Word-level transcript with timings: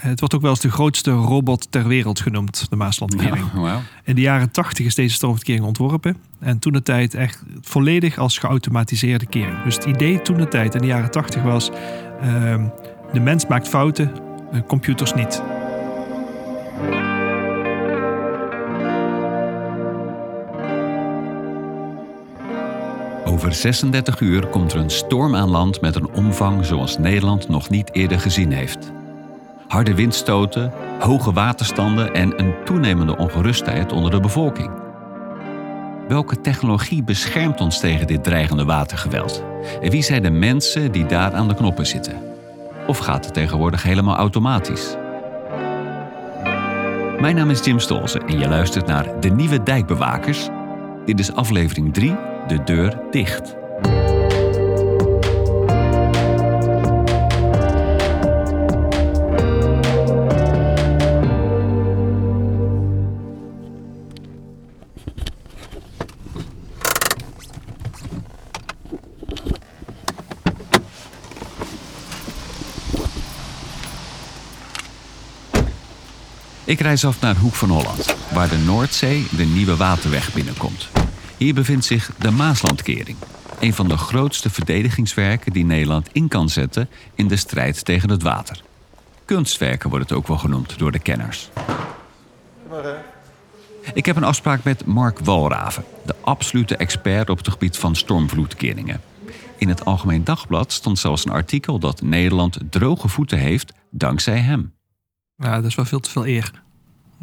Het 0.00 0.20
wordt 0.20 0.34
ook 0.34 0.40
wel 0.40 0.50
eens 0.50 0.60
de 0.60 0.70
grootste 0.70 1.10
robot 1.10 1.66
ter 1.70 1.88
wereld 1.88 2.20
genoemd, 2.20 2.66
de 2.70 2.76
Maaslandkering. 2.76 3.44
Ja. 3.54 3.80
In 4.04 4.14
de 4.14 4.20
jaren 4.20 4.50
80 4.50 4.86
is 4.86 4.94
deze 4.94 5.14
stroomverkering 5.14 5.64
ontworpen. 5.64 6.16
En 6.38 6.58
toen 6.58 6.72
de 6.72 6.82
tijd 6.82 7.14
echt 7.14 7.42
volledig 7.60 8.18
als 8.18 8.38
geautomatiseerde 8.38 9.26
kering. 9.26 9.62
Dus 9.62 9.74
het 9.74 9.84
idee 9.84 10.22
toen 10.22 10.36
de 10.36 10.48
tijd 10.48 10.74
in 10.74 10.80
de 10.80 10.86
jaren 10.86 11.10
80 11.10 11.42
was... 11.42 11.70
ehm, 12.20 12.66
de 13.12 13.20
mens 13.20 13.46
maakt 13.46 13.68
fouten, 13.68 14.12
computers 14.66 15.14
niet. 15.14 15.42
Over 23.24 23.54
36 23.54 24.20
uur 24.20 24.46
komt 24.46 24.72
er 24.72 24.78
een 24.78 24.90
storm 24.90 25.34
aan 25.34 25.48
land 25.50 25.80
met 25.80 25.94
een 25.94 26.10
omvang 26.10 26.64
zoals 26.64 26.98
Nederland 26.98 27.48
nog 27.48 27.70
niet 27.70 27.94
eerder 27.94 28.20
gezien 28.20 28.52
heeft. 28.52 28.92
Harde 29.70 29.94
windstoten, 29.94 30.72
hoge 30.98 31.32
waterstanden 31.32 32.14
en 32.14 32.40
een 32.40 32.54
toenemende 32.64 33.16
ongerustheid 33.16 33.92
onder 33.92 34.10
de 34.10 34.20
bevolking. 34.20 34.70
Welke 36.08 36.40
technologie 36.40 37.02
beschermt 37.02 37.60
ons 37.60 37.80
tegen 37.80 38.06
dit 38.06 38.24
dreigende 38.24 38.64
watergeweld? 38.64 39.44
En 39.80 39.90
wie 39.90 40.02
zijn 40.02 40.22
de 40.22 40.30
mensen 40.30 40.92
die 40.92 41.06
daar 41.06 41.34
aan 41.34 41.48
de 41.48 41.54
knoppen 41.54 41.86
zitten? 41.86 42.22
Of 42.86 42.98
gaat 42.98 43.24
het 43.24 43.34
tegenwoordig 43.34 43.82
helemaal 43.82 44.16
automatisch? 44.16 44.96
Mijn 47.20 47.34
naam 47.34 47.50
is 47.50 47.64
Jim 47.64 47.78
Stolze 47.78 48.18
en 48.18 48.38
je 48.38 48.48
luistert 48.48 48.86
naar 48.86 49.20
De 49.20 49.28
Nieuwe 49.28 49.62
Dijkbewakers. 49.62 50.48
Dit 51.04 51.18
is 51.18 51.32
aflevering 51.32 51.94
3, 51.94 52.16
De 52.46 52.62
Deur 52.64 53.00
Dicht. 53.10 53.59
Ik 76.70 76.80
reis 76.80 77.04
af 77.04 77.20
naar 77.20 77.36
Hoek 77.36 77.54
van 77.54 77.68
Holland, 77.68 78.16
waar 78.32 78.48
de 78.48 78.56
Noordzee 78.56 79.26
de 79.36 79.44
nieuwe 79.44 79.76
waterweg 79.76 80.32
binnenkomt. 80.32 80.88
Hier 81.36 81.54
bevindt 81.54 81.84
zich 81.84 82.10
de 82.18 82.30
Maaslandkering, 82.30 83.16
een 83.60 83.74
van 83.74 83.88
de 83.88 83.96
grootste 83.96 84.50
verdedigingswerken 84.50 85.52
die 85.52 85.64
Nederland 85.64 86.08
in 86.12 86.28
kan 86.28 86.48
zetten 86.48 86.88
in 87.14 87.28
de 87.28 87.36
strijd 87.36 87.84
tegen 87.84 88.10
het 88.10 88.22
water. 88.22 88.62
Kunstwerken 89.24 89.90
wordt 89.90 90.08
het 90.08 90.18
ook 90.18 90.26
wel 90.26 90.38
genoemd 90.38 90.78
door 90.78 90.92
de 90.92 90.98
kenners. 90.98 91.50
Ik 93.94 94.06
heb 94.06 94.16
een 94.16 94.24
afspraak 94.24 94.64
met 94.64 94.86
Mark 94.86 95.18
Walraven, 95.18 95.84
de 96.06 96.14
absolute 96.20 96.76
expert 96.76 97.30
op 97.30 97.38
het 97.38 97.48
gebied 97.48 97.76
van 97.76 97.96
stormvloedkeringen. 97.96 99.00
In 99.56 99.68
het 99.68 99.84
Algemeen 99.84 100.24
Dagblad 100.24 100.72
stond 100.72 100.98
zelfs 100.98 101.24
een 101.24 101.32
artikel 101.32 101.78
dat 101.78 102.02
Nederland 102.02 102.58
droge 102.70 103.08
voeten 103.08 103.38
heeft 103.38 103.72
dankzij 103.90 104.38
hem. 104.38 104.72
Nou, 105.40 105.54
dat 105.54 105.64
is 105.64 105.74
wel 105.74 105.84
veel 105.84 106.00
te 106.00 106.10
veel 106.10 106.26
eer. 106.26 106.62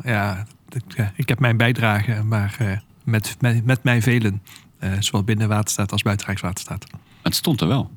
Ja, 0.03 0.45
ik, 0.69 0.83
ja, 0.87 1.11
ik 1.15 1.29
heb 1.29 1.39
mijn 1.39 1.57
bijdrage, 1.57 2.23
maar 2.23 2.55
eh, 2.59 2.77
met, 3.03 3.35
met, 3.39 3.65
met 3.65 3.83
mij 3.83 4.01
velen. 4.01 4.41
eh, 4.79 4.91
zowel 4.99 5.23
binnen 5.23 5.47
Waterstaat 5.47 5.91
als 5.91 6.01
buiten 6.01 6.25
Rijkswaterstaat. 6.25 6.85
Het 7.21 7.35
stond 7.35 7.61
er 7.61 7.67
wel. 7.67 7.91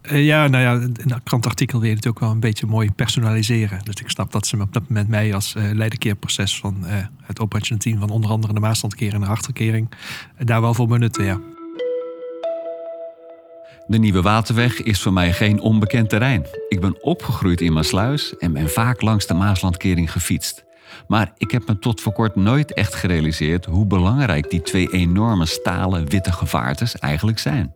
Eh, 0.00 0.24
ja, 0.24 0.46
nou 0.46 0.62
ja, 0.62 0.72
in 1.02 1.10
een 1.10 1.22
krantartikel 1.22 1.80
wil 1.80 1.88
je 1.88 1.94
het 1.96 2.06
ook 2.06 2.20
wel 2.20 2.30
een 2.30 2.40
beetje 2.40 2.66
mooi 2.66 2.90
personaliseren. 2.90 3.84
Dus 3.84 3.94
ik 3.94 4.10
snap 4.10 4.32
dat 4.32 4.46
ze 4.46 4.60
op 4.60 4.72
dat 4.72 4.88
moment 4.88 5.08
mij 5.08 5.34
als 5.34 5.54
eh 5.54 5.62
leiderkeerproces 5.72 6.58
van 6.58 6.76
het 7.22 7.40
operationeel 7.40 7.82
team 7.82 7.98
van 7.98 8.10
onder 8.10 8.30
andere 8.30 8.52
de 8.52 8.60
Maaslandkering 8.60 9.14
en 9.14 9.20
de 9.20 9.26
Achterkering 9.26 9.90
daar 10.38 10.60
wel 10.60 10.74
voor 10.74 10.86
benutten, 10.86 11.24
ja. 11.24 11.40
De 13.86 13.98
nieuwe 13.98 14.22
waterweg 14.22 14.82
is 14.82 15.02
voor 15.02 15.12
mij 15.12 15.32
geen 15.32 15.60
onbekend 15.60 16.08
terrein. 16.08 16.46
Ik 16.68 16.80
ben 16.80 17.02
opgegroeid 17.02 17.60
in 17.60 17.72
Maasluis 17.72 18.36
en 18.36 18.52
ben 18.52 18.68
vaak 18.68 19.00
langs 19.00 19.26
de 19.26 19.34
Maaslandkering 19.34 20.12
gefietst. 20.12 20.64
Maar 21.08 21.32
ik 21.36 21.50
heb 21.50 21.66
me 21.66 21.78
tot 21.78 22.00
voor 22.00 22.12
kort 22.12 22.36
nooit 22.36 22.72
echt 22.72 22.94
gerealiseerd 22.94 23.64
hoe 23.64 23.86
belangrijk 23.86 24.50
die 24.50 24.62
twee 24.62 24.90
enorme 24.90 25.46
stalen 25.46 26.08
witte 26.08 26.32
gevaartes 26.32 26.98
eigenlijk 26.98 27.38
zijn. 27.38 27.74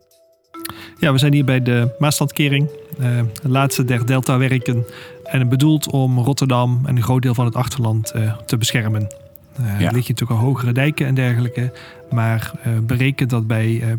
Ja, 0.99 1.11
we 1.11 1.17
zijn 1.17 1.33
hier 1.33 1.45
bij 1.45 1.61
de 1.61 1.95
Maaslandkering, 1.99 2.69
eh, 2.99 3.19
de 3.41 3.49
laatste 3.49 3.85
der 3.85 4.05
Delta-werken. 4.05 4.85
En 5.23 5.49
bedoeld 5.49 5.91
om 5.91 6.19
Rotterdam 6.19 6.81
en 6.85 6.95
een 6.95 7.03
groot 7.03 7.21
deel 7.21 7.33
van 7.33 7.45
het 7.45 7.55
achterland 7.55 8.11
eh, 8.11 8.37
te 8.45 8.57
beschermen. 8.57 9.01
Eh 9.01 9.65
Ja. 9.65 9.71
Er 9.71 9.79
liggen 9.79 9.93
natuurlijk 9.93 10.31
al 10.31 10.45
hogere 10.45 10.71
dijken 10.71 11.05
en 11.05 11.15
dergelijke. 11.15 11.71
Maar 12.09 12.51
eh 12.63 12.71
bereken 12.81 13.27
dat 13.27 13.47
bij 13.47 13.81
eh, 13.81 13.91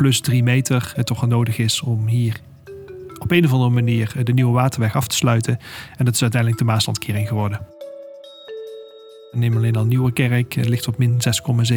plus 0.00 0.20
drie 0.20 0.42
meter 0.42 0.92
het 0.96 1.06
toch 1.06 1.26
nodig 1.26 1.58
is 1.58 1.80
om 1.80 2.06
hier 2.06 2.40
op 3.18 3.30
een 3.30 3.44
of 3.44 3.52
andere 3.52 3.70
manier 3.70 4.12
eh, 4.16 4.24
de 4.24 4.32
nieuwe 4.32 4.52
waterweg 4.52 4.96
af 4.96 5.06
te 5.06 5.16
sluiten. 5.16 5.58
En 5.96 6.04
dat 6.04 6.14
is 6.14 6.22
uiteindelijk 6.22 6.60
de 6.60 6.66
Maaslandkering 6.66 7.28
geworden. 7.28 7.60
Neem 9.32 9.56
alleen 9.56 9.76
al 9.76 9.84
Nieuwekerk, 9.84 10.52
het 10.54 10.68
ligt 10.68 10.88
op 10.88 10.98
min 10.98 11.18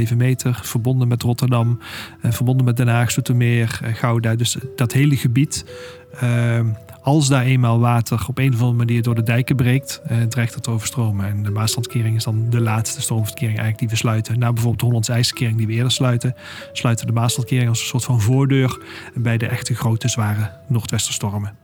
6,7 0.08 0.16
meter, 0.18 0.60
verbonden 0.62 1.08
met 1.08 1.22
Rotterdam, 1.22 1.80
eh, 2.22 2.32
verbonden 2.32 2.66
met 2.66 2.78
Den 2.78 2.88
Haag, 2.88 3.12
Zoetermeer, 3.12 3.80
eh, 3.84 3.94
Gouda. 3.94 4.36
Dus 4.36 4.58
dat 4.76 4.92
hele 4.92 5.18
gebied, 5.18 5.66
eh, 6.20 6.60
als 7.04 7.28
daar 7.28 7.44
eenmaal 7.44 7.80
water 7.80 8.26
op 8.28 8.38
een 8.38 8.54
of 8.54 8.60
andere 8.60 8.78
manier 8.78 9.02
door 9.02 9.16
de 9.16 9.24
dijken 9.24 9.56
breekt, 9.56 10.02
eh, 10.06 10.22
dreigt 10.22 10.54
het 10.54 10.64
te 10.64 10.70
overstromen. 10.70 11.26
En 11.26 11.44
de 11.44 11.52
Maaslandkering 11.52 12.16
is 12.16 12.24
dan 12.24 12.50
de 12.50 12.62
laatste 12.62 13.02
stroomverkering 13.02 13.58
eigenlijk 13.58 13.80
die 13.80 13.90
we 13.90 13.96
sluiten. 13.96 14.40
Na 14.40 14.48
bijvoorbeeld 14.48 14.80
de 14.80 14.86
Hollandse 14.86 15.12
IJskering 15.12 15.58
die 15.58 15.68
we 15.68 15.74
eerder 15.74 15.92
sluiten, 15.92 16.36
sluiten 16.72 17.08
de 17.08 17.14
Maaslandkering 17.14 17.70
als 17.70 17.80
een 17.80 17.86
soort 17.86 18.04
van 18.04 18.22
voordeur 18.22 18.82
bij 19.14 19.38
de 19.38 19.48
echte 19.48 19.76
grote 19.76 20.08
zware 20.08 20.52
noordwesterstormen. 20.68 21.58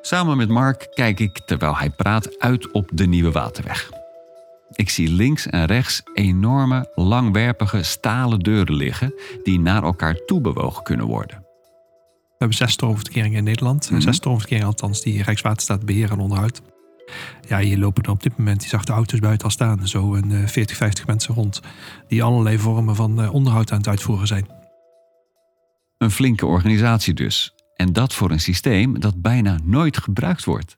Samen 0.00 0.36
met 0.36 0.48
Mark 0.48 0.88
kijk 0.94 1.20
ik, 1.20 1.40
terwijl 1.46 1.76
hij 1.76 1.90
praat, 1.90 2.38
uit 2.38 2.70
op 2.70 2.90
de 2.92 3.06
nieuwe 3.06 3.30
waterweg. 3.30 3.90
Ik 4.72 4.90
zie 4.90 5.12
links 5.12 5.46
en 5.46 5.64
rechts 5.64 6.02
enorme, 6.14 6.92
langwerpige 6.94 7.82
stalen 7.82 8.40
deuren 8.40 8.74
liggen 8.74 9.14
die 9.42 9.60
naar 9.60 9.82
elkaar 9.82 10.24
toe 10.26 10.40
bewogen 10.40 10.82
kunnen 10.82 11.06
worden. 11.06 11.45
We 12.38 12.44
hebben 12.44 12.56
zes 12.56 12.72
stroomverkeringen 12.72 13.38
in 13.38 13.44
Nederland. 13.44 13.90
Mhm. 13.90 14.00
Zes 14.00 14.16
stroomverkeringen 14.16 14.68
althans 14.68 15.00
die 15.00 15.22
Rijkswaterstaat 15.22 15.84
beheren 15.84 16.10
en 16.10 16.22
onderhoudt. 16.22 16.62
Ja, 17.48 17.58
hier 17.58 17.78
lopen 17.78 18.02
er 18.02 18.10
op 18.10 18.22
dit 18.22 18.36
moment 18.36 18.60
die 18.60 18.68
zachte 18.68 18.92
auto's 18.92 19.18
buiten 19.18 19.44
al 19.44 19.52
staan. 19.52 19.88
Zo 19.88 20.14
een 20.14 20.32
eh, 20.32 20.46
40, 20.46 20.76
50 20.76 21.06
mensen 21.06 21.34
rond. 21.34 21.60
Die 22.08 22.22
allerlei 22.22 22.58
vormen 22.58 22.96
van 22.96 23.22
eh, 23.22 23.34
onderhoud 23.34 23.70
aan 23.72 23.78
het 23.78 23.88
uitvoeren 23.88 24.26
zijn. 24.26 24.46
Een 25.98 26.10
flinke 26.10 26.46
organisatie 26.46 27.14
dus. 27.14 27.54
En 27.74 27.92
dat 27.92 28.14
voor 28.14 28.30
een 28.30 28.40
systeem 28.40 29.00
dat 29.00 29.22
bijna 29.22 29.58
nooit 29.62 29.96
gebruikt 29.98 30.44
wordt. 30.44 30.76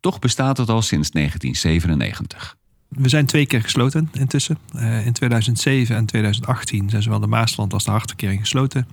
Toch 0.00 0.18
bestaat 0.18 0.56
het 0.56 0.68
al 0.68 0.82
sinds 0.82 1.10
1997. 1.10 2.56
We 2.88 3.08
zijn 3.08 3.26
twee 3.26 3.46
keer 3.46 3.62
gesloten 3.62 4.08
intussen. 4.12 4.58
Eh, 4.74 5.06
in 5.06 5.12
2007 5.12 5.96
en 5.96 6.06
2018 6.06 6.90
zijn 6.90 7.02
zowel 7.02 7.20
de 7.20 7.26
Maasland 7.26 7.72
als 7.72 7.84
de 7.84 7.90
Harterkering 7.90 8.40
gesloten. 8.40 8.86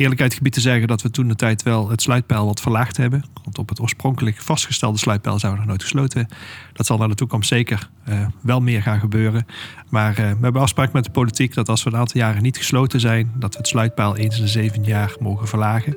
Eerlijkheid 0.00 0.34
gebied 0.34 0.52
te 0.52 0.60
zeggen 0.60 0.88
dat 0.88 1.02
we 1.02 1.10
toen 1.10 1.28
de 1.28 1.34
tijd 1.34 1.62
wel 1.62 1.88
het 1.88 2.02
sluitpeil 2.02 2.46
wat 2.46 2.60
verlaagd 2.60 2.96
hebben. 2.96 3.24
Want 3.44 3.58
op 3.58 3.68
het 3.68 3.80
oorspronkelijk 3.80 4.40
vastgestelde 4.40 4.98
sluitpeil 4.98 5.38
zijn 5.38 5.52
we 5.52 5.58
nog 5.58 5.66
nooit 5.66 5.82
gesloten. 5.82 6.28
Dat 6.72 6.86
zal 6.86 6.98
naar 6.98 7.08
de 7.08 7.14
toekomst 7.14 7.48
zeker 7.48 7.90
eh, 8.04 8.26
wel 8.40 8.60
meer 8.60 8.82
gaan 8.82 9.00
gebeuren. 9.00 9.46
Maar 9.88 10.10
eh, 10.10 10.16
we 10.16 10.38
hebben 10.40 10.62
afspraak 10.62 10.92
met 10.92 11.04
de 11.04 11.10
politiek 11.10 11.54
dat 11.54 11.68
als 11.68 11.82
we 11.82 11.90
een 11.90 11.96
aantal 11.96 12.20
jaren 12.20 12.42
niet 12.42 12.56
gesloten 12.56 13.00
zijn, 13.00 13.32
dat 13.34 13.52
we 13.52 13.58
het 13.58 13.68
sluitpeil 13.68 14.16
eens 14.16 14.36
in 14.36 14.42
de 14.42 14.48
zeven 14.48 14.84
jaar 14.84 15.16
mogen 15.20 15.48
verlagen. 15.48 15.96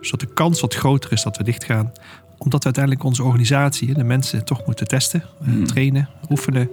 Zodat 0.00 0.20
de 0.20 0.34
kans 0.34 0.60
wat 0.60 0.74
groter 0.74 1.12
is 1.12 1.22
dat 1.22 1.36
we 1.36 1.44
dichtgaan 1.44 1.92
omdat 2.44 2.58
we 2.58 2.64
uiteindelijk 2.64 3.04
onze 3.04 3.22
organisatie, 3.22 3.94
de 3.94 4.04
mensen, 4.04 4.44
toch 4.44 4.66
moeten 4.66 4.86
testen, 4.88 5.22
eh, 5.22 5.46
Hmm. 5.46 5.66
trainen, 5.66 6.08
oefenen. 6.30 6.70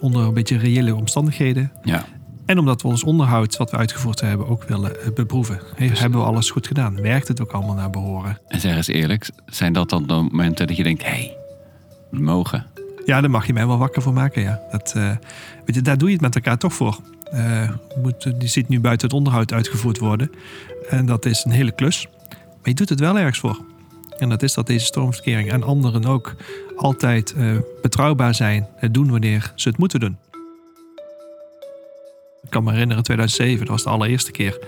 Onder 0.00 0.22
een 0.22 0.34
beetje 0.34 0.58
reële 0.58 0.94
omstandigheden. 0.94 1.72
Ja. 1.84 2.04
En 2.46 2.58
omdat 2.58 2.82
we 2.82 2.88
ons 2.88 3.04
onderhoud, 3.04 3.56
wat 3.56 3.70
we 3.70 3.76
uitgevoerd 3.76 4.20
hebben, 4.20 4.48
ook 4.48 4.64
willen 4.64 5.02
eh, 5.02 5.12
beproeven. 5.14 5.60
Hey, 5.76 5.90
hebben 5.94 6.20
we 6.20 6.26
alles 6.26 6.50
goed 6.50 6.66
gedaan? 6.66 7.00
Werkt 7.00 7.28
het 7.28 7.40
ook 7.40 7.52
allemaal 7.52 7.74
naar 7.74 7.90
behoren? 7.90 8.38
En 8.48 8.60
zeg 8.60 8.76
eens 8.76 8.86
eerlijk, 8.86 9.30
zijn 9.46 9.72
dat 9.72 9.90
dan 9.90 10.06
de 10.06 10.14
momenten 10.14 10.66
dat 10.66 10.76
je 10.76 10.82
denkt: 10.82 11.02
hé, 11.02 11.08
hey, 11.08 11.36
we 12.10 12.20
mogen? 12.20 12.66
Ja, 13.04 13.20
daar 13.20 13.30
mag 13.30 13.46
je 13.46 13.52
mij 13.52 13.66
wel 13.66 13.78
wakker 13.78 14.02
voor 14.02 14.12
maken, 14.12 14.42
ja. 14.42 14.60
Dat, 14.70 14.92
eh, 14.96 15.10
weet 15.64 15.74
je, 15.74 15.82
daar 15.82 15.98
doe 15.98 16.08
je 16.08 16.14
het 16.14 16.22
met 16.22 16.34
elkaar 16.34 16.58
toch 16.58 16.74
voor. 16.74 16.98
Eh, 17.30 17.70
moet, 18.02 18.40
die 18.40 18.48
ziet 18.48 18.68
nu 18.68 18.80
buiten 18.80 19.06
het 19.06 19.16
onderhoud 19.16 19.52
uitgevoerd 19.52 19.98
worden. 19.98 20.30
En 20.88 21.06
dat 21.06 21.24
is 21.24 21.44
een 21.44 21.50
hele 21.50 21.72
klus. 21.72 22.06
Maar 22.28 22.68
je 22.68 22.74
doet 22.74 22.88
het 22.88 23.00
wel 23.00 23.18
ergens 23.18 23.38
voor. 23.38 23.60
En 24.18 24.28
dat 24.28 24.42
is 24.42 24.54
dat 24.54 24.66
deze 24.66 24.86
stroomverkering 24.86 25.50
en 25.50 25.62
anderen 25.62 26.04
ook 26.04 26.34
altijd 26.76 27.32
eh, 27.32 27.56
betrouwbaar 27.82 28.34
zijn. 28.34 28.68
Het 28.76 28.94
doen 28.94 29.10
wanneer 29.10 29.52
ze 29.54 29.68
het 29.68 29.78
moeten 29.78 30.00
doen. 30.00 30.18
Ik 32.42 32.50
kan 32.54 32.64
me 32.64 32.70
herinneren, 32.70 33.02
2007, 33.02 33.58
dat 33.58 33.68
was 33.68 33.82
de 33.82 33.90
allereerste 33.90 34.30
keer. 34.30 34.58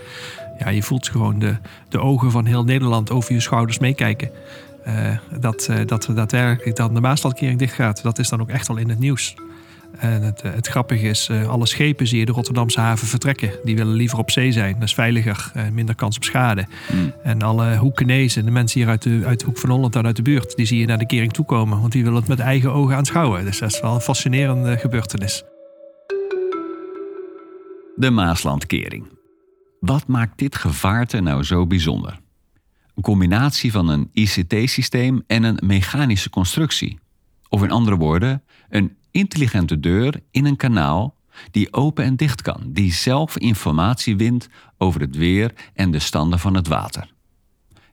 Ja, 0.59 0.69
je 0.69 0.83
voelt 0.83 1.09
gewoon 1.09 1.39
de, 1.39 1.55
de 1.89 1.99
ogen 1.99 2.31
van 2.31 2.45
heel 2.45 2.63
Nederland 2.63 3.11
over 3.11 3.33
je 3.33 3.39
schouders 3.39 3.79
meekijken. 3.79 4.31
uh, 4.87 5.17
dat, 5.39 5.67
uh, 5.71 5.77
dat 5.85 6.09
daadwerkelijk 6.15 6.75
dan 6.75 6.93
de 6.93 7.01
Maaslandkering 7.01 7.59
dicht 7.59 7.73
gaat. 7.73 8.03
Dat 8.03 8.19
is 8.19 8.29
dan 8.29 8.41
ook 8.41 8.49
echt 8.49 8.69
al 8.69 8.77
in 8.77 8.89
het 8.89 8.99
nieuws. 8.99 9.35
En 9.97 10.21
het, 10.21 10.41
het 10.41 10.67
grappige 10.67 11.07
is, 11.07 11.29
alle 11.29 11.65
schepen 11.65 12.07
zie 12.07 12.19
je 12.19 12.25
de 12.25 12.31
Rotterdamse 12.31 12.79
haven 12.79 13.07
vertrekken. 13.07 13.51
Die 13.63 13.75
willen 13.75 13.93
liever 13.93 14.17
op 14.17 14.31
zee 14.31 14.51
zijn. 14.51 14.73
Dat 14.73 14.83
is 14.83 14.93
veiliger, 14.93 15.51
minder 15.73 15.95
kans 15.95 16.15
op 16.15 16.23
schade. 16.23 16.65
Mm. 16.93 17.13
En 17.23 17.41
alle 17.41 17.77
Hoekenezen, 17.77 18.45
de 18.45 18.51
mensen 18.51 18.79
hier 18.79 18.89
uit 18.89 19.01
de, 19.01 19.21
uit 19.25 19.39
de 19.39 19.45
Hoek 19.45 19.57
van 19.57 19.69
Holland 19.69 19.95
en 19.95 20.05
uit 20.05 20.15
de 20.15 20.21
buurt... 20.21 20.55
die 20.55 20.65
zie 20.65 20.79
je 20.79 20.85
naar 20.85 20.97
de 20.97 21.05
kering 21.05 21.33
toekomen. 21.33 21.79
Want 21.79 21.91
die 21.91 22.03
willen 22.03 22.19
het 22.19 22.27
met 22.27 22.39
eigen 22.39 22.73
ogen 22.73 22.95
aanschouwen. 22.95 23.45
Dus 23.45 23.59
dat 23.59 23.71
is 23.71 23.81
wel 23.81 23.93
een 23.93 24.01
fascinerende 24.01 24.77
gebeurtenis. 24.77 25.43
De 27.95 28.09
Maaslandkering. 28.09 29.05
Wat 29.79 30.07
maakt 30.07 30.37
dit 30.37 30.55
gevaarte 30.55 31.19
nou 31.19 31.43
zo 31.43 31.67
bijzonder? 31.67 32.19
Een 32.95 33.03
combinatie 33.03 33.71
van 33.71 33.89
een 33.89 34.09
ICT-systeem 34.13 35.23
en 35.27 35.43
een 35.43 35.59
mechanische 35.63 36.29
constructie. 36.29 36.99
Of 37.49 37.63
in 37.63 37.71
andere 37.71 37.97
woorden, 37.97 38.43
een 38.69 38.95
intelligente 39.11 39.79
deur 39.79 40.21
in 40.31 40.45
een 40.45 40.55
kanaal 40.55 41.15
die 41.51 41.73
open 41.73 42.03
en 42.03 42.15
dicht 42.15 42.41
kan, 42.41 42.61
die 42.65 42.93
zelf 42.93 43.37
informatie 43.37 44.17
wint 44.17 44.49
over 44.77 45.01
het 45.01 45.15
weer 45.15 45.53
en 45.73 45.91
de 45.91 45.99
standen 45.99 46.39
van 46.39 46.55
het 46.55 46.67
water. 46.67 47.09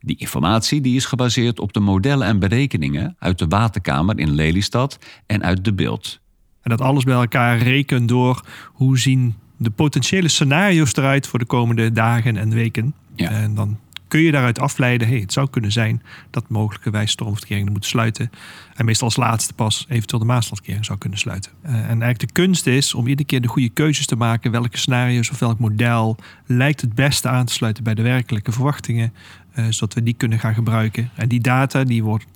Die 0.01 0.17
informatie 0.17 0.81
die 0.81 0.97
is 0.97 1.05
gebaseerd 1.05 1.61
op 1.61 1.73
de 1.73 1.81
modellen 1.81 2.27
en 2.27 2.39
berekeningen 2.39 3.17
uit 3.19 3.39
de 3.39 3.47
waterkamer 3.47 4.19
in 4.19 4.35
Lelystad 4.35 4.99
en 5.27 5.43
uit 5.43 5.65
de 5.65 5.73
beeld. 5.73 6.21
En 6.63 6.71
dat 6.71 6.81
alles 6.81 7.05
bij 7.05 7.15
elkaar 7.15 7.59
rekent 7.59 8.09
door 8.09 8.45
hoe 8.65 8.99
zien 8.99 9.35
de 9.57 9.71
potentiële 9.71 10.29
scenario's 10.29 10.97
eruit 10.97 11.27
voor 11.27 11.39
de 11.39 11.45
komende 11.45 11.93
dagen 11.93 12.37
en 12.37 12.51
weken. 12.51 12.95
Ja. 13.15 13.31
En 13.31 13.55
dan 13.55 13.79
kun 14.09 14.21
je 14.21 14.31
daaruit 14.31 14.59
afleiden, 14.59 15.09
hey, 15.09 15.19
het 15.19 15.33
zou 15.33 15.51
kunnen 15.51 15.73
zijn 15.73 16.03
dat 16.31 16.49
mogelijkerwijs 16.49 17.11
stormverkeringen 17.11 17.73
moeten 17.73 17.91
sluiten. 17.91 18.31
En 18.75 18.85
meestal 18.85 19.07
als 19.07 19.17
laatste 19.17 19.53
pas 19.53 19.87
eventueel 19.89 20.21
de 20.21 20.27
Maaslandkering 20.27 20.85
zou 20.85 20.99
kunnen 20.99 21.19
sluiten. 21.19 21.53
Uh, 21.65 21.73
en 21.73 21.89
eigenlijk 21.89 22.19
de 22.19 22.33
kunst 22.33 22.67
is 22.67 22.95
om 22.95 23.07
iedere 23.07 23.29
keer 23.29 23.41
de 23.41 23.49
goede 23.49 23.69
keuzes 23.69 24.07
te 24.07 24.17
maken. 24.17 24.51
Welke 24.51 24.79
scenario's 24.79 25.31
of 25.31 25.39
welk 25.39 25.59
model 25.59 26.17
lijkt 26.47 26.81
het 26.81 26.95
beste 26.95 27.29
aan 27.29 27.47
te 27.47 27.53
sluiten 27.53 27.85
bij 27.85 27.95
de 27.95 28.03
werkelijke 28.03 28.53
verwachtingen. 28.53 29.13
Uh, 29.55 29.65
zodat 29.69 29.95
we 29.95 30.03
die 30.03 30.15
kunnen 30.15 30.39
gaan 30.39 30.55
gebruiken. 30.55 31.11
En 31.15 31.29
die 31.29 31.41
data 31.41 31.85
die 31.85 32.05
wordt 32.05 32.27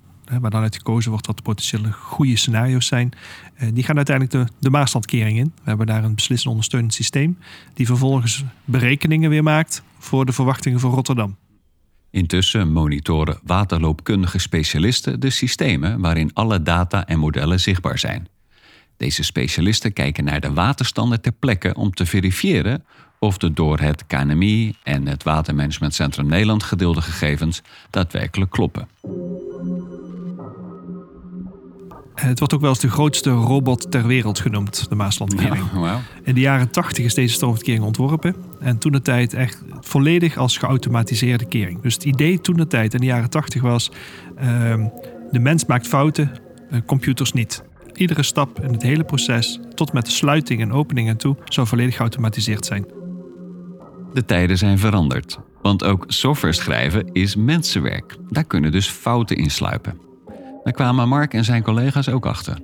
waar 0.40 0.50
dan 0.50 0.62
uit 0.62 0.76
gekozen 0.76 1.10
wordt 1.10 1.26
wat 1.26 1.36
de 1.36 1.42
potentiële 1.42 1.92
goede 1.92 2.36
scenario's 2.36 2.86
zijn, 2.86 3.12
eh, 3.54 3.68
die 3.74 3.84
gaan 3.84 3.96
uiteindelijk 3.96 4.48
de, 4.48 4.54
de 4.58 4.70
Maaslandkering 4.70 5.38
in. 5.38 5.52
We 5.54 5.68
hebben 5.68 5.86
daar 5.86 6.04
een 6.04 6.14
beslissend 6.14 6.50
ondersteunend 6.50 6.94
systeem, 6.94 7.38
die 7.74 7.86
vervolgens 7.86 8.44
berekeningen 8.64 9.30
weer 9.30 9.42
maakt 9.42 9.82
voor 9.98 10.26
de 10.26 10.32
verwachtingen 10.32 10.80
voor 10.80 10.92
Rotterdam. 10.92 11.36
Intussen 12.12 12.72
monitoren 12.72 13.38
waterloopkundige 13.42 14.38
specialisten 14.38 15.20
de 15.20 15.30
systemen 15.30 16.00
waarin 16.00 16.30
alle 16.32 16.62
data 16.62 17.06
en 17.06 17.18
modellen 17.18 17.60
zichtbaar 17.60 17.98
zijn. 17.98 18.28
Deze 18.96 19.22
specialisten 19.22 19.92
kijken 19.92 20.24
naar 20.24 20.40
de 20.40 20.52
waterstanden 20.52 21.20
ter 21.20 21.32
plekke 21.32 21.74
om 21.74 21.90
te 21.90 22.06
verifiëren 22.06 22.84
of 23.18 23.38
de 23.38 23.52
door 23.52 23.78
het 23.78 24.06
KNMI 24.06 24.74
en 24.82 25.06
het 25.06 25.22
Watermanagementcentrum 25.22 26.26
Nederland 26.26 26.62
gedeelde 26.62 27.00
gegevens 27.00 27.62
daadwerkelijk 27.90 28.50
kloppen. 28.50 28.88
Het 32.28 32.38
wordt 32.38 32.54
ook 32.54 32.60
wel 32.60 32.70
eens 32.70 32.78
de 32.78 32.90
grootste 32.90 33.30
robot 33.30 33.90
ter 33.90 34.06
wereld 34.06 34.38
genoemd, 34.38 34.88
de 34.88 34.94
Maaslandkering. 34.94 35.64
In 36.22 36.34
de 36.34 36.40
jaren 36.40 36.70
80 36.70 37.04
is 37.04 37.14
deze 37.14 37.34
stroomverkering 37.34 37.84
ontworpen. 37.84 38.34
En 38.60 38.78
toen 38.78 38.92
de 38.92 39.02
tijd 39.02 39.34
echt 39.34 39.62
volledig 39.80 40.36
als 40.36 40.56
geautomatiseerde 40.56 41.44
kering. 41.44 41.80
Dus 41.80 41.94
het 41.94 42.04
idee 42.04 42.40
toen 42.40 42.56
de 42.56 42.66
tijd 42.66 42.94
in 42.94 43.00
de 43.00 43.06
jaren 43.06 43.30
80 43.30 43.62
was... 43.62 43.90
Uh, 44.42 44.84
de 45.30 45.38
mens 45.38 45.64
maakt 45.64 45.86
fouten, 45.86 46.32
computers 46.86 47.32
niet. 47.32 47.62
Iedere 47.94 48.22
stap 48.22 48.60
in 48.60 48.72
het 48.72 48.82
hele 48.82 49.04
proces, 49.04 49.60
tot 49.74 49.92
met 49.92 50.04
de 50.04 50.10
sluiting 50.10 50.60
en 50.60 50.72
opening 50.72 51.08
en 51.08 51.16
toe, 51.16 51.36
zou 51.44 51.66
volledig 51.66 51.96
geautomatiseerd 51.96 52.66
zijn. 52.66 52.86
De 54.12 54.24
tijden 54.24 54.58
zijn 54.58 54.78
veranderd. 54.78 55.38
Want 55.62 55.84
ook 55.84 56.04
software 56.08 56.54
schrijven 56.54 57.12
is 57.12 57.36
mensenwerk. 57.36 58.16
Daar 58.28 58.44
kunnen 58.44 58.72
dus 58.72 58.88
fouten 58.88 59.36
in 59.36 59.50
sluipen. 59.50 60.11
Daar 60.64 60.72
kwamen 60.72 61.08
Mark 61.08 61.34
en 61.34 61.44
zijn 61.44 61.62
collega's 61.62 62.08
ook 62.08 62.26
achter. 62.26 62.58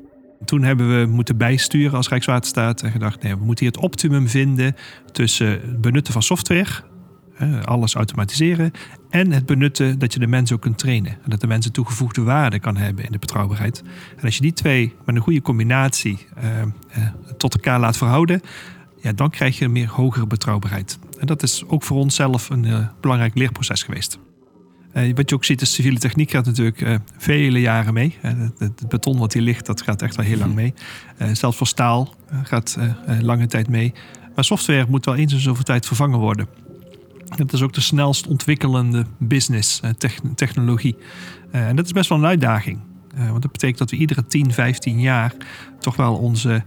Toen 0.45 0.63
hebben 0.63 1.01
we 1.01 1.07
moeten 1.07 1.37
bijsturen 1.37 1.97
als 1.97 2.09
Rijkswaterstaat 2.09 2.83
en 2.83 2.91
gedacht: 2.91 3.23
nee, 3.23 3.37
we 3.37 3.45
moeten 3.45 3.65
hier 3.65 3.75
het 3.75 3.85
optimum 3.85 4.29
vinden 4.29 4.77
tussen 5.13 5.49
het 5.51 5.81
benutten 5.81 6.13
van 6.13 6.23
software, 6.23 6.83
alles 7.65 7.95
automatiseren, 7.95 8.73
en 9.11 9.33
het 9.33 9.47
benutten 9.47 9.99
dat 9.99 10.13
je 10.13 10.19
de 10.19 10.27
mensen 10.27 10.57
ook 10.57 10.63
kunt 10.63 10.79
trainen. 10.79 11.13
En 11.13 11.31
dat 11.31 11.41
de 11.41 11.47
mensen 11.47 11.73
toegevoegde 11.73 12.23
waarde 12.23 12.59
kan 12.59 12.77
hebben 12.77 13.05
in 13.05 13.13
de 13.13 13.19
betrouwbaarheid. 13.19 13.83
En 14.17 14.25
als 14.25 14.35
je 14.35 14.43
die 14.43 14.53
twee 14.53 14.95
met 15.05 15.17
een 15.17 15.23
goede 15.23 15.43
combinatie 15.43 16.27
eh, 16.37 16.61
eh, 16.61 16.69
tot 17.37 17.55
elkaar 17.55 17.81
laat 17.81 17.97
verhouden, 17.97 18.41
ja, 19.03 19.13
dan 19.13 19.31
krijg 19.31 19.59
je 19.59 19.65
een 19.65 19.73
meer 19.73 19.89
hogere 19.89 20.27
betrouwbaarheid. 20.27 20.99
En 21.19 21.27
dat 21.27 21.43
is 21.43 21.65
ook 21.67 21.83
voor 21.83 21.97
ons 21.97 22.15
zelf 22.15 22.51
een 22.51 22.65
uh, 22.65 22.89
belangrijk 23.01 23.35
leerproces 23.35 23.83
geweest. 23.83 24.19
Uh, 24.95 25.15
wat 25.15 25.29
je 25.29 25.35
ook 25.35 25.45
ziet, 25.45 25.59
de 25.59 25.67
civiele 25.67 25.99
techniek 25.99 26.31
gaat 26.31 26.45
natuurlijk 26.45 26.81
uh, 26.81 26.95
vele 27.17 27.61
jaren 27.61 27.95
mee. 27.95 28.17
Uh, 28.25 28.31
het, 28.59 28.59
het, 28.59 28.89
beton 28.89 29.19
wat 29.19 29.33
hier 29.33 29.43
ligt, 29.43 29.67
dat 29.67 29.83
gaat 29.83 30.03
echt 30.03 30.17
wel 30.17 30.27
heel 30.27 30.39
lang 30.39 30.55
mee. 30.55 30.75
zelfs 31.33 31.57
voor 31.57 31.67
staal 31.67 32.15
gaat 32.43 32.79
lange 33.21 33.47
tijd 33.47 33.69
mee. 33.69 33.93
Maar 34.35 34.45
software 34.45 34.87
moet 34.89 35.05
wel 35.05 35.15
eens 35.15 35.33
in 35.33 35.41
zoveel 35.41 35.65
tijd 35.65 35.87
vervangen 35.87 36.19
worden. 36.19 36.47
Dat 37.37 37.53
is 37.53 37.63
ook 37.63 37.73
de 37.73 37.81
snelst 37.81 38.27
ontwikkelende 38.27 39.05
business, 39.19 39.81
technologie. 40.35 40.97
en 41.51 41.77
dat 41.77 41.85
is 41.85 41.93
best 41.93 42.09
wel 42.09 42.19
een 42.19 42.27
uitdaging. 42.27 42.79
want 43.17 43.43
dat 43.43 43.53
betekent 43.53 43.79
dat 43.79 43.91
we 43.91 43.97
iedere 43.97 44.27
10, 44.27 44.53
15 44.53 45.01
jaar 45.01 45.33
toch 45.79 45.97
wel 45.97 46.17
onze 46.17 46.63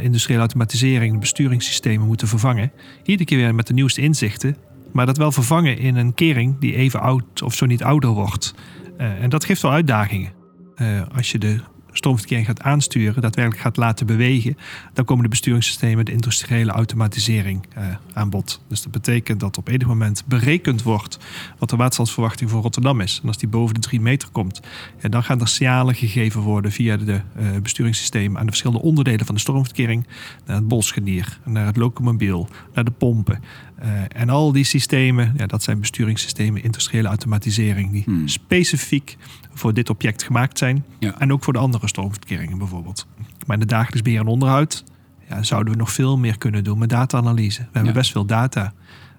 industriële 0.00 0.40
automatisering, 0.40 1.20
besturingssystemen 1.20 2.06
moeten 2.06 2.28
vervangen. 2.28 2.72
Iedere 3.04 3.24
keer 3.28 3.38
weer 3.38 3.54
met 3.54 3.66
de 3.66 3.74
nieuwste 3.74 4.00
inzichten 4.00 4.56
maar 4.92 5.06
dat 5.06 5.16
wel 5.16 5.32
vervangen 5.32 5.78
in 5.78 5.96
een 5.96 6.14
kering 6.14 6.58
die 6.58 6.74
even 6.74 7.00
oud 7.00 7.42
of 7.42 7.54
zo 7.54 7.66
niet 7.66 7.82
ouder 7.82 8.10
wordt. 8.10 8.54
Uh, 8.98 9.22
en 9.22 9.30
dat 9.30 9.44
geeft 9.44 9.62
wel 9.62 9.72
uitdagingen. 9.72 10.32
Uh, 10.76 11.02
als 11.14 11.30
je 11.30 11.38
de 11.38 11.60
stroomverkering 11.98 12.46
gaat 12.46 12.62
aansturen, 12.62 13.22
daadwerkelijk 13.22 13.62
gaat 13.62 13.76
laten 13.76 14.06
bewegen, 14.06 14.56
dan 14.92 15.04
komen 15.04 15.22
de 15.22 15.30
besturingssystemen 15.30 16.04
de 16.04 16.12
industriële 16.12 16.70
automatisering 16.70 17.66
uh, 17.78 17.84
aan 18.12 18.30
bod. 18.30 18.60
Dus 18.68 18.82
dat 18.82 18.92
betekent 18.92 19.40
dat 19.40 19.58
op 19.58 19.68
enig 19.68 19.86
moment 19.86 20.24
berekend 20.26 20.82
wordt 20.82 21.18
wat 21.58 21.70
de 21.70 21.76
waterstandsverwachting 21.76 22.50
voor 22.50 22.62
Rotterdam 22.62 23.00
is. 23.00 23.18
En 23.22 23.28
als 23.28 23.38
die 23.38 23.48
boven 23.48 23.74
de 23.74 23.80
3 23.80 24.00
meter 24.00 24.28
komt, 24.28 24.60
ja, 25.00 25.08
dan 25.08 25.22
gaan 25.22 25.40
er 25.40 25.48
signalen 25.48 25.94
gegeven 25.94 26.40
worden 26.40 26.72
via 26.72 26.96
de 26.96 27.20
uh, 27.40 27.48
besturingssystemen 27.62 28.38
aan 28.38 28.44
de 28.44 28.50
verschillende 28.50 28.82
onderdelen 28.82 29.26
van 29.26 29.34
de 29.34 29.40
stroomverkering, 29.40 30.06
naar 30.46 30.56
het 30.56 30.68
bosgenier, 30.68 31.38
naar 31.44 31.66
het 31.66 31.76
locomobiel, 31.76 32.48
naar 32.74 32.84
de 32.84 32.90
pompen. 32.90 33.42
Uh, 33.82 33.88
en 34.08 34.28
al 34.28 34.52
die 34.52 34.64
systemen, 34.64 35.34
ja, 35.36 35.46
dat 35.46 35.62
zijn 35.62 35.80
besturingssystemen, 35.80 36.62
industriële 36.62 37.08
automatisering, 37.08 37.90
die 37.90 38.02
hmm. 38.04 38.28
specifiek 38.28 39.16
voor 39.52 39.74
dit 39.74 39.90
object 39.90 40.22
gemaakt 40.22 40.58
zijn. 40.58 40.84
Ja. 40.98 41.18
En 41.18 41.32
ook 41.32 41.44
voor 41.44 41.52
de 41.52 41.58
andere 41.58 41.88
stroomverkeringen 41.88 42.58
bijvoorbeeld. 42.58 43.06
Maar 43.46 43.56
in 43.56 43.62
de 43.62 43.66
dagelijks 43.66 44.02
beheer 44.02 44.20
en 44.20 44.26
onderhoud 44.26 44.84
ja, 45.28 45.42
zouden 45.42 45.72
we 45.72 45.78
nog 45.78 45.92
veel 45.92 46.18
meer 46.18 46.38
kunnen 46.38 46.64
doen 46.64 46.78
met 46.78 46.88
data-analyse. 46.88 47.60
We 47.60 47.68
hebben 47.72 47.92
best 47.92 48.12
veel 48.12 48.24
data. 48.24 48.72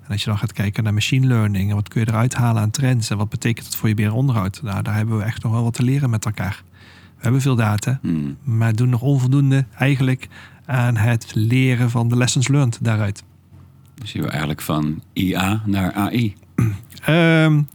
En 0.04 0.12
als 0.12 0.24
je 0.24 0.30
dan 0.30 0.38
gaat 0.40 0.54
kijken 0.54 0.84
naar 0.84 0.94
machine 0.94 1.28
learning 1.28 1.70
en 1.70 1.76
wat 1.76 1.88
kun 1.88 2.02
je 2.02 2.08
eruit 2.08 2.34
halen 2.34 2.62
aan 2.62 2.72
trends 2.72 3.10
en 3.10 3.18
wat 3.18 3.30
betekent 3.30 3.66
dat 3.66 3.76
voor 3.76 3.90
je 3.90 3.96
beheer 3.96 4.12
en 4.12 4.18
onderhoud, 4.18 4.62
nou, 4.64 4.82
daar 4.82 4.96
hebben 4.96 5.18
we 5.18 5.24
echt 5.24 5.44
nog 5.44 5.52
wel 5.52 5.64
wat 5.64 5.74
te 5.74 5.84
leren 5.84 6.10
met 6.10 6.26
elkaar. 6.26 6.64
We 7.16 7.26
hebben 7.26 7.42
veel 7.42 7.56
data, 7.56 8.00
hmm. 8.02 8.38
maar 8.44 8.76
doen 8.76 8.90
nog 8.90 9.02
onvoldoende 9.02 9.66
eigenlijk 9.78 10.28
aan 10.66 10.96
het 10.96 11.32
leren 11.34 11.90
van 11.90 12.08
de 12.08 12.18
lessons 12.18 12.48
learned 12.48 12.80
daaruit. 12.82 13.24
Dus 14.00 14.12
je 14.12 14.28
eigenlijk 14.28 14.62
van 14.62 15.02
IA 15.14 15.64
naar 15.66 15.94
AI? 15.94 16.36
Um, 17.10 17.68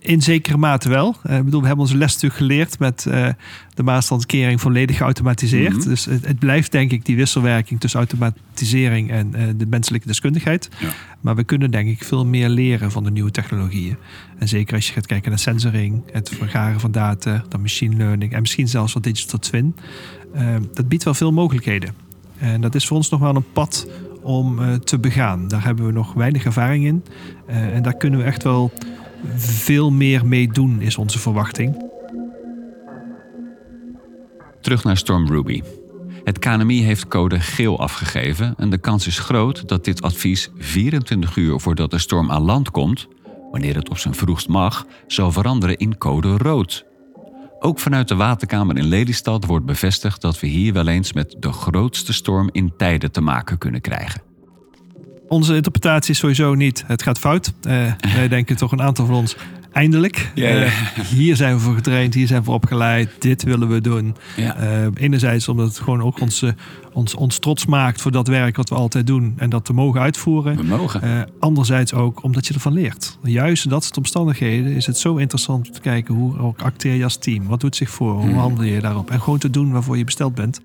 in 0.00 0.22
zekere 0.22 0.56
mate 0.56 0.88
wel. 0.88 1.16
Uh, 1.26 1.36
ik 1.36 1.44
bedoel, 1.44 1.60
we 1.60 1.66
hebben 1.66 1.84
onze 1.84 1.96
les 1.96 2.12
natuurlijk 2.12 2.40
geleerd 2.40 2.78
met 2.78 3.04
uh, 3.08 3.28
de 3.74 3.82
maatstandskering 3.82 4.60
volledig 4.60 4.96
geautomatiseerd. 4.96 5.76
Mhm. 5.76 5.88
Dus 5.88 6.04
het, 6.04 6.26
het, 6.26 6.38
blijft 6.38 6.72
denk 6.72 6.90
ik 6.90 7.04
die 7.04 7.16
wisselwerking 7.16 7.80
tussen 7.80 8.00
automatisering 8.00 9.10
en 9.10 9.32
uh, 9.36 9.42
de 9.56 9.66
menselijke 9.66 10.06
deskundigheid. 10.06 10.68
Ja. 10.78 10.88
Maar 11.20 11.36
we 11.36 11.44
kunnen 11.44 11.70
denk 11.70 11.88
ik 11.88 12.04
veel 12.04 12.26
meer 12.26 12.48
leren 12.48 12.90
van 12.90 13.04
de 13.04 13.10
nieuwe 13.10 13.30
technologieën. 13.30 13.96
En 14.38 14.48
zeker 14.48 14.74
als 14.74 14.86
je 14.86 14.92
gaat 14.92 15.06
kijken 15.06 15.30
naar 15.30 15.38
sensoring, 15.38 16.02
het 16.12 16.28
vergaren 16.28 16.80
van 16.80 16.92
data, 16.92 17.44
dan 17.48 17.60
machine 17.60 17.96
learning 17.96 18.32
en 18.32 18.40
misschien 18.40 18.68
zelfs 18.68 18.92
wat 18.92 19.02
digital 19.02 19.38
twin. 19.38 19.76
dat 20.72 20.88
biedt 20.88 21.04
wel 21.04 21.14
veel 21.14 21.32
mogelijkheden. 21.32 21.94
En 22.38 22.60
dat 22.60 22.74
is 22.74 22.86
voor 22.86 22.96
ons 22.96 23.08
nog 23.08 23.20
wel 23.20 23.36
een 23.36 23.52
pad 23.52 23.86
om 24.22 24.78
te 24.84 24.98
begaan. 24.98 25.48
Daar 25.48 25.64
hebben 25.64 25.86
we 25.86 25.92
nog 25.92 26.12
weinig 26.12 26.44
ervaring 26.44 26.84
in. 26.84 27.04
en 27.46 27.82
daar 27.82 27.96
kunnen 27.96 28.18
we 28.18 28.24
echt 28.24 28.42
wel 28.42 28.72
veel 29.36 29.90
meer 29.90 30.26
mee 30.26 30.48
doen, 30.48 30.80
is 30.80 30.96
onze 30.96 31.18
verwachting. 31.18 31.88
Terug 34.60 34.84
naar 34.84 34.96
Storm 34.96 35.26
Ruby. 35.26 35.62
Het 36.24 36.38
KNMI 36.38 36.82
heeft 36.82 37.08
code 37.08 37.40
geel 37.40 37.78
afgegeven 37.78 38.54
en 38.56 38.70
de 38.70 38.78
kans 38.78 39.06
is 39.06 39.18
groot 39.18 39.68
dat 39.68 39.84
dit 39.84 40.02
advies 40.02 40.50
24 40.56 41.36
uur 41.36 41.60
voordat 41.60 41.90
de 41.90 41.98
storm 41.98 42.30
aan 42.30 42.42
land 42.42 42.70
komt, 42.70 43.08
wanneer 43.50 43.74
het 43.74 43.90
op 43.90 43.98
zijn 43.98 44.14
vroegst 44.14 44.48
mag, 44.48 44.86
zal 45.06 45.32
veranderen 45.32 45.76
in 45.76 45.98
code 45.98 46.36
rood 46.36 46.89
Ook 47.62 47.78
vanuit 47.78 48.08
de 48.08 48.14
waterkamer 48.14 48.76
in 48.76 48.84
Lelystad 48.84 49.44
wordt 49.44 49.66
bevestigd 49.66 50.20
dat 50.20 50.40
we 50.40 50.46
hier 50.46 50.72
wel 50.72 50.86
eens 50.86 51.12
met 51.12 51.36
de 51.38 51.52
grootste 51.52 52.12
storm 52.12 52.48
in 52.52 52.72
tijden 52.76 53.12
te 53.12 53.20
maken 53.20 53.58
kunnen 53.58 53.80
krijgen. 53.80 54.22
Onze 55.28 55.54
interpretatie 55.54 56.10
is 56.10 56.18
sowieso 56.18 56.54
niet, 56.54 56.84
het 56.86 57.02
gaat 57.02 57.18
fout. 57.18 57.52
Uh, 57.62 57.92
wij 58.16 58.28
denken 58.28 58.56
toch 58.56 58.72
een 58.72 58.82
aantal 58.82 59.06
van 59.06 59.14
ons, 59.14 59.36
eindelijk. 59.72 60.30
Ja, 60.34 60.48
ja. 60.48 60.64
Uh, 60.64 60.72
hier 61.04 61.36
zijn 61.36 61.54
we 61.54 61.60
voor 61.60 61.74
getraind, 61.74 62.14
hier 62.14 62.26
zijn 62.26 62.38
we 62.38 62.44
voor 62.44 62.54
opgeleid, 62.54 63.10
dit 63.18 63.42
willen 63.42 63.68
we 63.68 63.80
doen. 63.80 64.16
Ja. 64.36 64.56
Uh, 64.62 64.86
enerzijds 64.94 65.48
omdat 65.48 65.68
het 65.68 65.78
gewoon 65.78 66.02
ook 66.02 66.20
ons, 66.20 66.44
ons, 66.92 67.14
ons 67.14 67.38
trots 67.38 67.66
maakt 67.66 68.00
voor 68.00 68.12
dat 68.12 68.26
werk 68.28 68.56
wat 68.56 68.68
we 68.68 68.74
altijd 68.74 69.06
doen 69.06 69.34
en 69.36 69.50
dat 69.50 69.64
te 69.64 69.72
mogen 69.72 70.00
uitvoeren. 70.00 70.56
We 70.56 70.62
mogen. 70.62 71.28
Anderzijds 71.38 71.92
ook 71.94 72.22
omdat 72.22 72.46
je 72.46 72.54
ervan 72.54 72.72
leert. 72.72 73.18
Juist 73.22 73.64
in 73.64 73.70
dat 73.70 73.84
soort 73.84 73.96
omstandigheden 73.96 74.72
is 74.72 74.86
het 74.86 74.98
zo 74.98 75.16
interessant 75.16 75.66
om 75.66 75.72
te 75.72 75.80
kijken 75.80 76.14
hoe 76.14 76.38
ook 76.38 76.60
acteer 76.62 76.94
je 76.94 77.04
als 77.04 77.16
team. 77.16 77.46
Wat 77.46 77.60
doet 77.60 77.76
zich 77.76 77.90
voor? 77.90 78.12
Hoe 78.12 78.28
Hmm. 78.30 78.38
handel 78.38 78.64
je 78.64 78.80
daarop? 78.80 79.10
En 79.10 79.20
gewoon 79.20 79.38
te 79.38 79.50
doen 79.50 79.72
waarvoor 79.72 79.98
je 79.98 80.04
besteld 80.04 80.34
bent. 80.34 80.60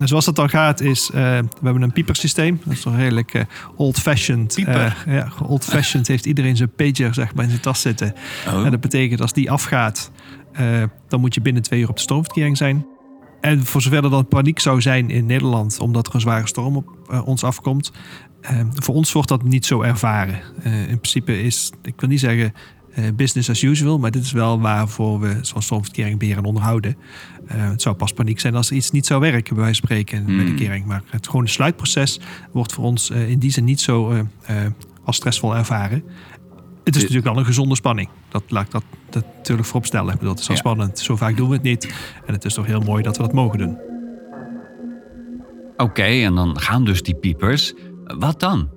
En 0.00 0.08
zoals 0.08 0.24
dat 0.24 0.36
dan 0.36 0.48
gaat 0.48 0.80
is, 0.80 1.10
uh, 1.10 1.16
we 1.16 1.48
hebben 1.62 1.82
een 1.82 1.92
piepersysteem. 1.92 2.60
Dat 2.64 2.72
is 2.72 2.80
toch 2.80 2.96
redelijk 2.96 3.34
uh, 3.34 3.42
old-fashioned. 3.76 4.58
Uh, 4.58 4.92
ja, 5.06 5.28
old-fashioned 5.46 6.08
heeft 6.08 6.26
iedereen 6.26 6.56
zijn 6.56 6.72
pager 6.76 7.14
zeg 7.14 7.34
maar, 7.34 7.44
in 7.44 7.50
zijn 7.50 7.62
tas 7.62 7.80
zitten. 7.80 8.14
Oh. 8.48 8.64
En 8.64 8.70
dat 8.70 8.80
betekent 8.80 9.20
als 9.20 9.32
die 9.32 9.50
afgaat, 9.50 10.10
dan 11.08 11.20
moet 11.20 11.34
je 11.34 11.40
binnen 11.40 11.62
twee 11.62 11.80
uur 11.80 11.88
op 11.88 11.96
de 11.96 12.02
stroomverkering 12.02 12.56
zijn. 12.56 12.86
En 13.40 13.64
voor 13.64 13.82
zover 13.82 14.04
er 14.04 14.10
dan 14.10 14.28
paniek 14.28 14.58
zou 14.58 14.80
zijn 14.80 15.10
in 15.10 15.26
Nederland, 15.26 15.80
omdat 15.80 16.06
er 16.06 16.14
een 16.14 16.20
zware 16.20 16.46
storm 16.46 16.76
op 16.76 16.88
ons 17.24 17.44
afkomt. 17.44 17.92
Voor 18.74 18.94
ons 18.94 19.12
wordt 19.12 19.28
dat 19.28 19.42
niet 19.42 19.66
zo 19.66 19.82
ervaren. 19.82 20.40
In 20.62 21.00
principe 21.00 21.42
is, 21.42 21.72
ik 21.82 22.00
wil 22.00 22.08
niet 22.08 22.20
zeggen 22.20 22.52
business 23.16 23.50
as 23.50 23.62
usual, 23.62 23.98
maar 23.98 24.10
dit 24.10 24.22
is 24.22 24.32
wel 24.32 24.60
waarvoor 24.60 25.20
we 25.20 25.38
zo'n 25.40 25.62
stormverkering 25.62 26.18
beheren 26.18 26.42
en 26.42 26.48
onderhouden. 26.48 26.96
Uh, 27.54 27.68
het 27.70 27.82
zou 27.82 27.94
pas 27.96 28.12
paniek 28.12 28.40
zijn 28.40 28.54
als 28.54 28.70
iets 28.70 28.90
niet 28.90 29.06
zou 29.06 29.20
werken, 29.20 29.54
bij 29.54 29.64
wijze 29.64 29.80
van 29.80 29.88
spreken, 29.88 30.24
Hmm. 30.24 30.36
met 30.36 30.46
de 30.46 30.54
kering. 30.54 30.84
Maar 30.86 31.02
het 31.06 31.26
gewone 31.26 31.48
sluitproces 31.48 32.20
wordt 32.52 32.72
voor 32.72 32.84
ons 32.84 33.10
uh, 33.10 33.30
in 33.30 33.38
die 33.38 33.50
zin 33.50 33.64
niet 33.64 33.80
zo 33.80 34.10
uh, 34.12 34.20
als 35.04 35.16
stressvol 35.16 35.56
ervaren. 35.56 36.04
Het 36.84 36.96
is 36.96 37.02
natuurlijk 37.02 37.28
wel 37.28 37.38
een 37.38 37.44
gezonde 37.44 37.74
spanning. 37.74 38.08
Dat 38.28 38.42
laat 38.48 38.64
ik 38.64 38.70
dat, 38.70 38.84
dat 39.10 39.24
natuurlijk 39.36 39.66
vooropstellen. 39.68 40.12
Het 40.12 40.20
is 40.38 40.46
wel 40.46 40.56
Ja. 40.56 40.62
spannend. 40.62 40.98
Zo 40.98 41.16
vaak 41.16 41.36
doen 41.36 41.48
we 41.48 41.54
het 41.54 41.62
niet. 41.62 41.94
En 42.26 42.32
het 42.34 42.44
is 42.44 42.54
toch 42.54 42.66
heel 42.66 42.80
mooi 42.80 43.02
dat 43.02 43.16
we 43.16 43.22
dat 43.22 43.32
mogen 43.32 43.58
doen. 43.58 43.78
Oké, 45.76 45.82
okay, 45.82 46.24
en 46.24 46.34
dan 46.34 46.60
gaan 46.60 46.84
dus 46.84 47.02
die 47.02 47.14
piepers. 47.14 47.74
Wat 48.04 48.40
dan? 48.40 48.68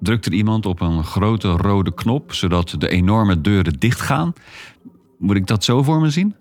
Drukt 0.00 0.26
er 0.26 0.32
iemand 0.32 0.66
op 0.66 0.80
een 0.80 1.04
grote 1.04 1.48
rode 1.48 1.94
knop 1.94 2.32
zodat 2.32 2.74
de 2.78 2.88
enorme 2.88 3.40
deuren 3.40 3.78
dichtgaan? 3.78 4.32
Moet 5.18 5.36
ik 5.36 5.46
dat 5.46 5.64
zo 5.64 5.82
voor 5.82 6.00
me 6.00 6.10
zien? 6.10 6.34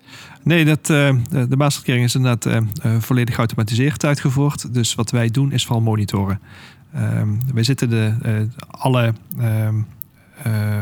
Nee, 0.43 0.65
dat, 0.65 0.89
uh, 0.89 1.15
de 1.29 1.57
Maastrichtkering 1.57 2.05
is 2.05 2.15
inderdaad 2.15 2.45
uh, 2.45 2.93
uh, 2.93 3.01
volledig 3.01 3.35
geautomatiseerd 3.35 4.05
uitgevoerd. 4.05 4.73
Dus 4.73 4.95
wat 4.95 5.11
wij 5.11 5.29
doen 5.29 5.51
is 5.51 5.65
vooral 5.65 5.83
monitoren. 5.83 6.39
wij 7.53 7.63
zitten 7.63 7.89
de, 7.89 8.47
alle, 8.67 9.13
ehm, 9.37 9.81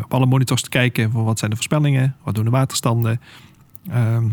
op 0.04 0.14
alle 0.14 0.26
monitors 0.26 0.62
te 0.62 0.70
kijken 0.70 1.12
voor 1.12 1.24
wat 1.24 1.40
zijn 1.40 1.50
de 1.50 1.56
voorspellingen, 1.56 2.16
wat 2.24 2.36
doen 2.36 2.44
de 2.44 2.50
waterstanden. 2.50 3.22
Ehm, 3.90 4.30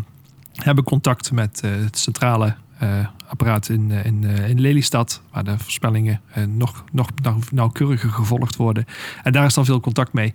hebben 0.53 0.83
contact 0.83 1.31
met 1.31 1.61
het 1.61 1.97
centrale 1.97 2.45
uh, 2.45 2.53
apparaat 3.27 3.69
in, 3.69 3.91
in, 3.91 4.23
uh, 4.23 4.49
in 4.49 4.61
Lelystad, 4.61 5.21
waar 5.31 5.43
de 5.43 5.59
voorspellingen 5.59 6.21
nog, 6.47 6.83
nog 6.91 7.09
nauwkeuriger 7.51 8.09
gevolgd 8.09 8.55
worden. 8.55 8.85
En 9.23 9.31
daar 9.31 9.45
is 9.45 9.53
dan 9.53 9.65
veel 9.65 9.79
contact 9.79 10.13
mee 10.13 10.33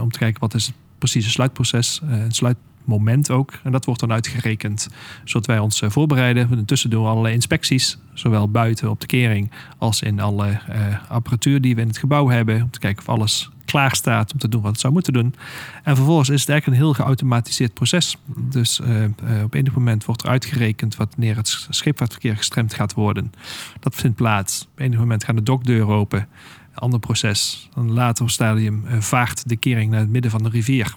om 0.00 0.10
te 0.10 0.18
kijken 0.18 0.40
wat 0.40 0.54
is 0.54 0.66
het 0.66 0.74
precieze 0.98 1.30
sluitproces, 1.30 2.00
het 2.04 2.36
sluitmoment 2.36 3.30
ook. 3.30 3.52
En 3.62 3.72
dat 3.72 3.84
wordt 3.84 4.00
dan 4.00 4.12
uitgerekend, 4.12 4.88
zodat 5.24 5.46
wij 5.46 5.58
ons 5.58 5.82
voorbereiden. 5.86 6.48
Intussen 6.50 6.90
doen 6.90 7.02
we 7.02 7.08
allerlei 7.08 7.34
inspecties, 7.34 7.98
zowel 8.12 8.50
buiten 8.50 8.90
op 8.90 9.00
de 9.00 9.06
kering 9.06 9.50
als 9.78 10.02
in 10.02 10.20
alle 10.20 10.60
apparatuur 11.08 11.60
die 11.60 11.74
we 11.74 11.80
in 11.80 11.88
het 11.88 11.98
gebouw 11.98 12.28
hebben, 12.28 12.62
om 12.62 12.70
te 12.70 12.78
kijken 12.78 13.02
of 13.02 13.08
alles 13.08 13.50
klaar 13.70 13.96
staat 13.96 14.32
om 14.32 14.38
te 14.38 14.48
doen 14.48 14.62
wat 14.62 14.70
het 14.70 14.80
zou 14.80 14.92
moeten 14.92 15.12
doen. 15.12 15.34
En 15.82 15.96
vervolgens 15.96 16.28
is 16.28 16.40
het 16.40 16.48
eigenlijk 16.48 16.80
een 16.80 16.86
heel 16.86 16.94
geautomatiseerd 16.94 17.74
proces. 17.74 18.16
Dus 18.36 18.80
uh, 18.80 19.02
uh, 19.02 19.08
op 19.44 19.54
enig 19.54 19.74
moment 19.74 20.04
wordt 20.04 20.22
er 20.22 20.28
uitgerekend 20.28 20.96
wanneer 20.96 21.36
het 21.36 21.66
scheepvaartverkeer 21.70 22.36
gestremd 22.36 22.74
gaat 22.74 22.94
worden. 22.94 23.32
Dat 23.80 23.94
vindt 23.94 24.16
plaats. 24.16 24.68
Op 24.72 24.80
enig 24.80 24.98
moment 24.98 25.24
gaan 25.24 25.34
de 25.34 25.42
dokdeuren 25.42 25.94
open. 25.94 26.18
Een 26.18 26.78
ander 26.78 27.00
proces. 27.00 27.68
Een 27.74 27.92
later 27.92 28.30
stadium 28.30 28.84
uh, 28.86 29.00
vaart 29.00 29.48
de 29.48 29.56
kering 29.56 29.90
naar 29.90 30.00
het 30.00 30.10
midden 30.10 30.30
van 30.30 30.42
de 30.42 30.48
rivier. 30.48 30.94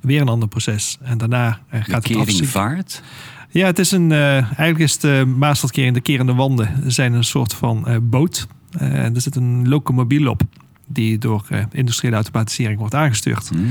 Weer 0.00 0.20
een 0.20 0.28
ander 0.28 0.48
proces. 0.48 0.98
En 1.02 1.18
daarna 1.18 1.60
gaat 1.70 1.86
de 1.86 1.94
het 1.94 2.04
kering 2.04 2.48
vaart? 2.48 3.02
Ja, 3.50 3.66
het 3.66 3.78
is 3.78 3.90
een. 3.90 4.12
Eigenlijk 4.12 4.78
is 4.78 4.98
de 4.98 5.34
Maaslandkering, 5.36 5.94
de 5.94 6.00
kerende 6.00 6.34
wanden, 6.34 6.92
zijn 6.92 7.12
een 7.12 7.24
soort 7.24 7.54
van 7.54 7.86
boot. 8.02 8.46
Er 8.78 9.20
zit 9.20 9.36
een 9.36 9.68
locomobiel 9.68 10.28
op 10.28 10.42
die 10.86 11.18
door 11.18 11.46
uh, 11.50 11.64
industriële 11.72 12.14
automatisering 12.14 12.78
wordt 12.78 12.94
aangestuurd. 12.94 13.50
Mm. 13.54 13.66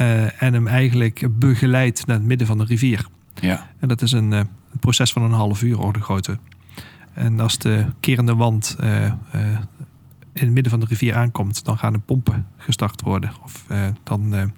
Uh, 0.00 0.42
en 0.42 0.52
hem 0.52 0.66
eigenlijk 0.66 1.26
begeleidt 1.38 2.06
naar 2.06 2.16
het 2.16 2.26
midden 2.26 2.46
van 2.46 2.58
de 2.58 2.64
rivier. 2.64 3.06
Ja. 3.40 3.70
En 3.78 3.88
dat 3.88 4.02
is 4.02 4.12
een, 4.12 4.32
uh, 4.32 4.38
een 4.38 4.78
proces 4.80 5.12
van 5.12 5.22
een 5.22 5.32
half 5.32 5.62
uur 5.62 5.78
orde 5.78 6.00
grootte. 6.00 6.38
En 7.12 7.40
als 7.40 7.58
de 7.58 7.86
kerende 8.00 8.34
wand 8.34 8.76
in 10.32 10.46
het 10.46 10.50
midden 10.50 10.70
van 10.70 10.80
de 10.80 10.86
rivier 10.86 11.14
aankomt, 11.16 11.64
dan 11.64 11.78
gaan 11.78 11.92
de 11.92 11.98
pompen 11.98 12.46
gestart 12.56 13.02
worden. 13.02 13.30
Of 13.42 13.64
dan 14.02 14.52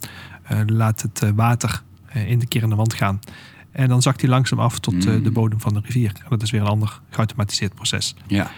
laat 0.67 1.03
het 1.03 1.33
water 1.35 1.83
in 2.13 2.39
de 2.39 2.47
kerende 2.47 2.75
wand 2.75 2.95
gaan. 2.95 3.21
En 3.73 3.89
dan 3.89 4.03
zakt 4.03 4.21
hij 4.21 4.31
langzaam 4.31 4.59
af 4.59 4.79
tot 4.79 4.95
Mm. 4.95 5.23
de 5.23 5.31
bodem 5.31 5.61
van 5.61 5.75
de 5.75 5.81
rivier. 5.85 6.13
En 6.23 6.27
dat 6.29 6.43
is 6.43 6.51
weer 6.51 6.61
een 6.61 6.67
ander 6.67 7.01
geautomatiseerd 7.11 7.75
proces 7.75 8.15
Ja. 8.27 8.51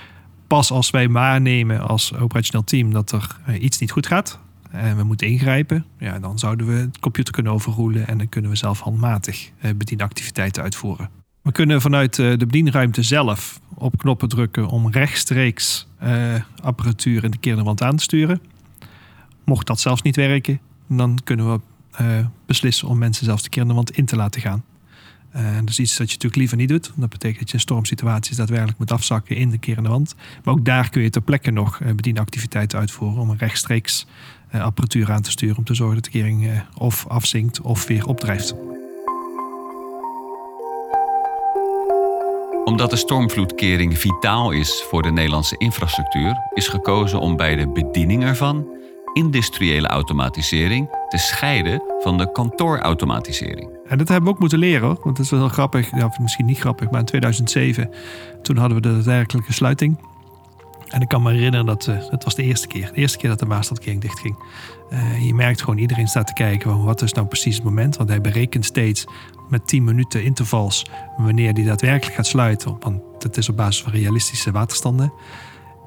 Pas 0.47 0.71
als 0.71 0.91
wij 0.91 1.09
waarnemen 1.09 1.81
als 1.81 2.15
operationeel 2.15 2.65
team 2.65 2.93
dat 2.93 3.13
er 3.13 3.37
uh, 3.49 3.63
iets 3.63 3.79
niet 3.79 3.91
goed 3.91 4.07
gaat 4.07 4.39
en 4.71 4.97
we 4.97 5.03
moeten 5.03 5.27
ingrijpen, 5.27 5.85
ja, 5.99 6.19
dan 6.19 6.39
zouden 6.39 6.67
we 6.67 6.73
het 6.73 6.99
computer 6.99 7.33
kunnen 7.33 7.53
overroelen 7.53 8.07
en 8.09 8.19
dan 8.19 8.29
kunnen 8.29 8.51
we 8.51 8.57
zelf 8.57 8.81
handmatig 8.81 9.51
uh, 9.61 9.71
bedienactiviteiten 9.77 10.63
uitvoeren. 10.63 11.11
We 11.43 11.53
kunnen 11.53 11.81
vanuit 11.81 12.19
uh, 12.19 12.31
de 12.39 12.47
bedienruimte 12.47 13.03
zelf 13.03 13.61
op 13.75 13.99
knoppen 13.99 14.29
drukken 14.29 14.67
om 14.67 14.91
rechtstreeks 14.91 15.87
apparatuur 16.63 17.25
in 17.25 17.31
de 17.31 17.39
kerende 17.39 17.65
wand 17.65 17.83
aan 17.83 17.97
te 17.97 18.03
sturen. 18.03 18.41
Mocht 19.45 19.67
dat 19.67 19.81
zelfs 19.81 20.03
niet 20.03 20.17
werken, 20.17 20.61
dan 20.89 21.19
kunnen 21.25 21.53
we 21.53 21.61
beslissen 22.47 22.89
om 22.89 22.99
mensen 22.99 23.25
zelfs 23.25 23.43
de 23.43 23.49
kerende 23.49 23.75
wand 23.75 23.91
in 23.91 24.05
te 24.05 24.17
laten 24.17 24.41
gaan. 24.41 24.65
Uh, 25.37 25.55
dat 25.61 25.69
is 25.69 25.79
iets 25.79 25.97
dat 25.97 26.07
je 26.07 26.15
natuurlijk 26.15 26.37
liever 26.37 26.57
niet 26.57 26.69
doet. 26.69 26.93
Dat 26.97 27.11
betekent 27.11 27.39
dat 27.39 27.49
je 27.49 27.55
in 27.55 27.61
stormsituaties 27.61 28.37
daadwerkelijk 28.37 28.79
moet 28.79 28.93
afzakken 28.93 29.37
in 29.37 29.51
de 29.51 29.59
kerende 29.59 29.89
wand. 29.89 30.15
Maar 30.45 30.55
ook 30.55 30.65
daar 30.65 30.91
kun 30.91 31.03
je 31.03 31.11
ter 31.11 31.23
plekke 31.23 31.51
nog 31.51 31.81
uh, 31.81 31.93
bedienactiviteiten 31.93 32.79
uitvoeren 32.79 33.21
om 33.21 33.31
een 33.31 33.39
rechtstreeks 33.39 34.07
uh, 34.55 34.63
apparatuur 34.63 35.13
aan 35.13 35.23
te 35.23 35.31
sturen 35.31 35.57
om 35.57 35.65
te 35.65 35.75
zorgen 35.75 35.95
dat 35.95 36.05
de 36.05 36.11
kering 36.11 36.63
of 36.79 37.07
afzinkt 37.07 37.61
of 37.61 37.87
weer 37.87 38.07
opdrijft. 38.07 38.55
Omdat 42.65 42.91
de 42.91 42.97
stormvloedkering 42.97 43.99
vitaal 43.99 44.51
is 44.51 44.85
voor 44.91 45.03
de 45.03 45.11
Nederlandse 45.11 45.57
infrastructuur, 45.59 46.37
is 46.55 46.69
gekozen 46.69 47.21
om 47.21 47.37
bij 47.37 47.57
de 47.57 47.69
bediening 47.69 48.25
ervan 48.25 48.67
industriële 49.13 49.87
automatisering 49.87 50.89
te 51.09 51.19
scheiden 51.19 51.83
van 52.01 52.19
de 52.19 52.33
kantoorautomatisering. 52.33 53.71
En 53.95 54.01
dat 54.01 54.09
hebben 54.09 54.29
we 54.29 54.35
ook 54.35 54.41
moeten 54.41 54.59
leren, 54.59 54.87
hoor. 54.87 54.99
want 55.03 55.17
dat 55.17 55.25
is 55.25 55.31
wel 55.31 55.41
heel 55.41 55.49
grappig. 55.49 55.91
Ja, 55.91 56.15
misschien 56.21 56.47
niet 56.47 56.59
grappig, 56.59 56.91
maar 56.91 57.01
in 57.01 57.07
2007, 57.07 57.91
toen 58.43 58.57
hadden 58.57 58.77
we 58.77 58.83
de 58.83 58.95
daadwerkelijke 58.95 59.53
sluiting. 59.53 59.99
En 60.89 61.01
ik 61.01 61.09
kan 61.09 61.23
me 61.23 61.33
herinneren 61.33 61.67
dat 61.67 61.87
uh, 61.87 61.97
het 62.11 62.25
was 62.25 62.35
de 62.35 62.43
eerste 62.43 62.67
keer. 62.67 62.91
De 62.93 63.01
eerste 63.01 63.19
keer 63.19 63.29
dat 63.29 63.39
de 63.39 63.47
Maastadkering 63.47 64.01
dichtging. 64.01 64.37
Uh, 64.93 65.27
je 65.27 65.35
merkt 65.35 65.61
gewoon, 65.61 65.79
iedereen 65.79 66.09
staat 66.09 66.27
te 66.27 66.33
kijken. 66.33 66.85
Wat 66.85 67.03
is 67.03 67.13
nou 67.13 67.27
precies 67.27 67.55
het 67.55 67.65
moment? 67.65 67.97
Want 67.97 68.09
hij 68.09 68.21
berekent 68.21 68.65
steeds 68.65 69.07
met 69.49 69.67
10 69.67 69.85
minuten 69.85 70.25
intervals 70.25 70.87
wanneer 71.17 71.55
die 71.55 71.65
daadwerkelijk 71.65 72.17
gaat 72.17 72.27
sluiten. 72.27 72.77
Want 72.81 73.03
het 73.19 73.37
is 73.37 73.49
op 73.49 73.57
basis 73.57 73.83
van 73.83 73.93
realistische 73.93 74.51
waterstanden. 74.51 75.13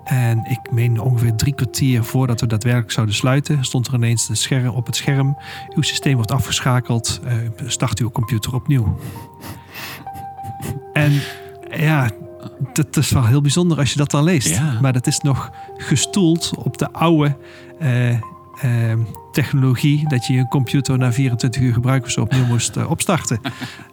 En 0.07 0.43
ik 0.43 0.71
meen 0.71 0.99
ongeveer 0.99 1.35
drie 1.35 1.53
kwartier 1.53 2.03
voordat 2.03 2.41
we 2.41 2.47
daadwerkelijk 2.47 2.91
zouden 2.91 3.15
sluiten, 3.15 3.65
stond 3.65 3.87
er 3.87 3.93
ineens 3.93 4.29
een 4.29 4.37
scherm 4.37 4.67
op 4.67 4.85
het 4.85 4.95
scherm. 4.95 5.37
Uw 5.75 5.81
systeem 5.81 6.15
wordt 6.15 6.31
afgeschakeld. 6.31 7.19
Uh, 7.25 7.33
start 7.65 7.99
uw 7.99 8.09
computer 8.09 8.53
opnieuw. 8.53 8.97
En 10.93 11.21
ja, 11.77 12.09
dat 12.73 12.97
is 12.97 13.11
wel 13.11 13.25
heel 13.25 13.41
bijzonder 13.41 13.77
als 13.77 13.91
je 13.91 13.97
dat 13.97 14.11
dan 14.11 14.23
leest. 14.23 14.49
Ja. 14.49 14.77
Maar 14.81 14.93
dat 14.93 15.07
is 15.07 15.19
nog 15.19 15.51
gestoeld 15.77 16.51
op 16.57 16.77
de 16.77 16.91
oude 16.91 17.37
uh, 17.81 18.09
uh, 18.09 18.19
technologie 19.31 20.07
dat 20.07 20.25
je 20.25 20.33
je 20.33 20.47
computer 20.47 20.97
na 20.97 21.13
24 21.13 21.61
uur 21.61 21.73
gebruik 21.73 22.03
of 22.03 22.11
zo 22.11 22.21
opnieuw 22.21 22.45
moest 22.53 22.77
uh, 22.77 22.89
opstarten. 22.89 23.41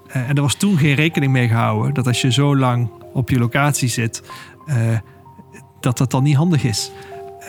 en 0.08 0.34
er 0.34 0.42
was 0.42 0.54
toen 0.54 0.78
geen 0.78 0.94
rekening 0.94 1.32
mee 1.32 1.48
gehouden 1.48 1.94
dat 1.94 2.06
als 2.06 2.20
je 2.20 2.32
zo 2.32 2.56
lang 2.56 2.90
op 3.12 3.30
je 3.30 3.38
locatie 3.38 3.88
zit, 3.88 4.22
dat 5.84 5.98
dat 5.98 6.10
dan 6.10 6.22
niet 6.22 6.36
handig 6.36 6.64
is. 6.64 6.92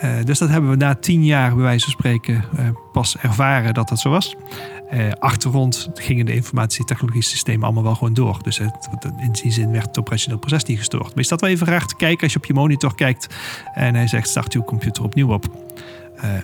Uh, 0.04 0.24
dus 0.24 0.40
dat 0.40 0.50
hebben 0.50 0.70
we 0.70 0.76
na 0.76 0.96
tien 0.96 1.26
jaar, 1.26 1.54
bij 1.54 1.64
wijze 1.64 1.84
van 1.84 1.94
spreken, 1.94 2.44
uh, 2.60 2.68
pas 2.92 3.18
ervaren 3.18 3.74
dat 3.74 3.90
dat 3.90 4.00
zo 4.00 4.10
was. 4.10 4.36
Uh, 4.94 5.12
achtergrond 5.20 5.90
gingen 5.94 6.26
de 6.26 6.36
informatietechnologie 6.36 7.22
systemen 7.22 7.64
allemaal 7.64 7.84
wel 7.84 7.96
gewoon 7.96 8.14
door. 8.14 8.40
Dus 8.42 8.58
het, 8.58 8.90
in 9.20 9.32
die 9.32 9.52
zin 9.52 9.72
werd 9.72 9.86
het 9.86 10.00
operationeel 10.00 10.40
proces 10.40 10.64
niet 10.64 10.78
gestoord. 10.78 11.10
Maar 11.10 11.24
is 11.24 11.28
dat 11.28 11.42
wel 11.42 11.50
even 11.50 11.68
raar 11.68 11.86
te 11.86 11.96
kijken 11.96 12.24
als 12.24 12.34
je 12.34 12.38
op 12.38 12.46
je 12.46 12.54
monitor 12.54 12.96
kijkt 12.96 13.36
en 13.74 13.96
hij 13.96 14.08
zegt 14.08 14.30
start 14.30 14.54
uw 14.54 14.64
computer 14.64 15.04
opnieuw 15.04 15.34
op. 15.34 15.46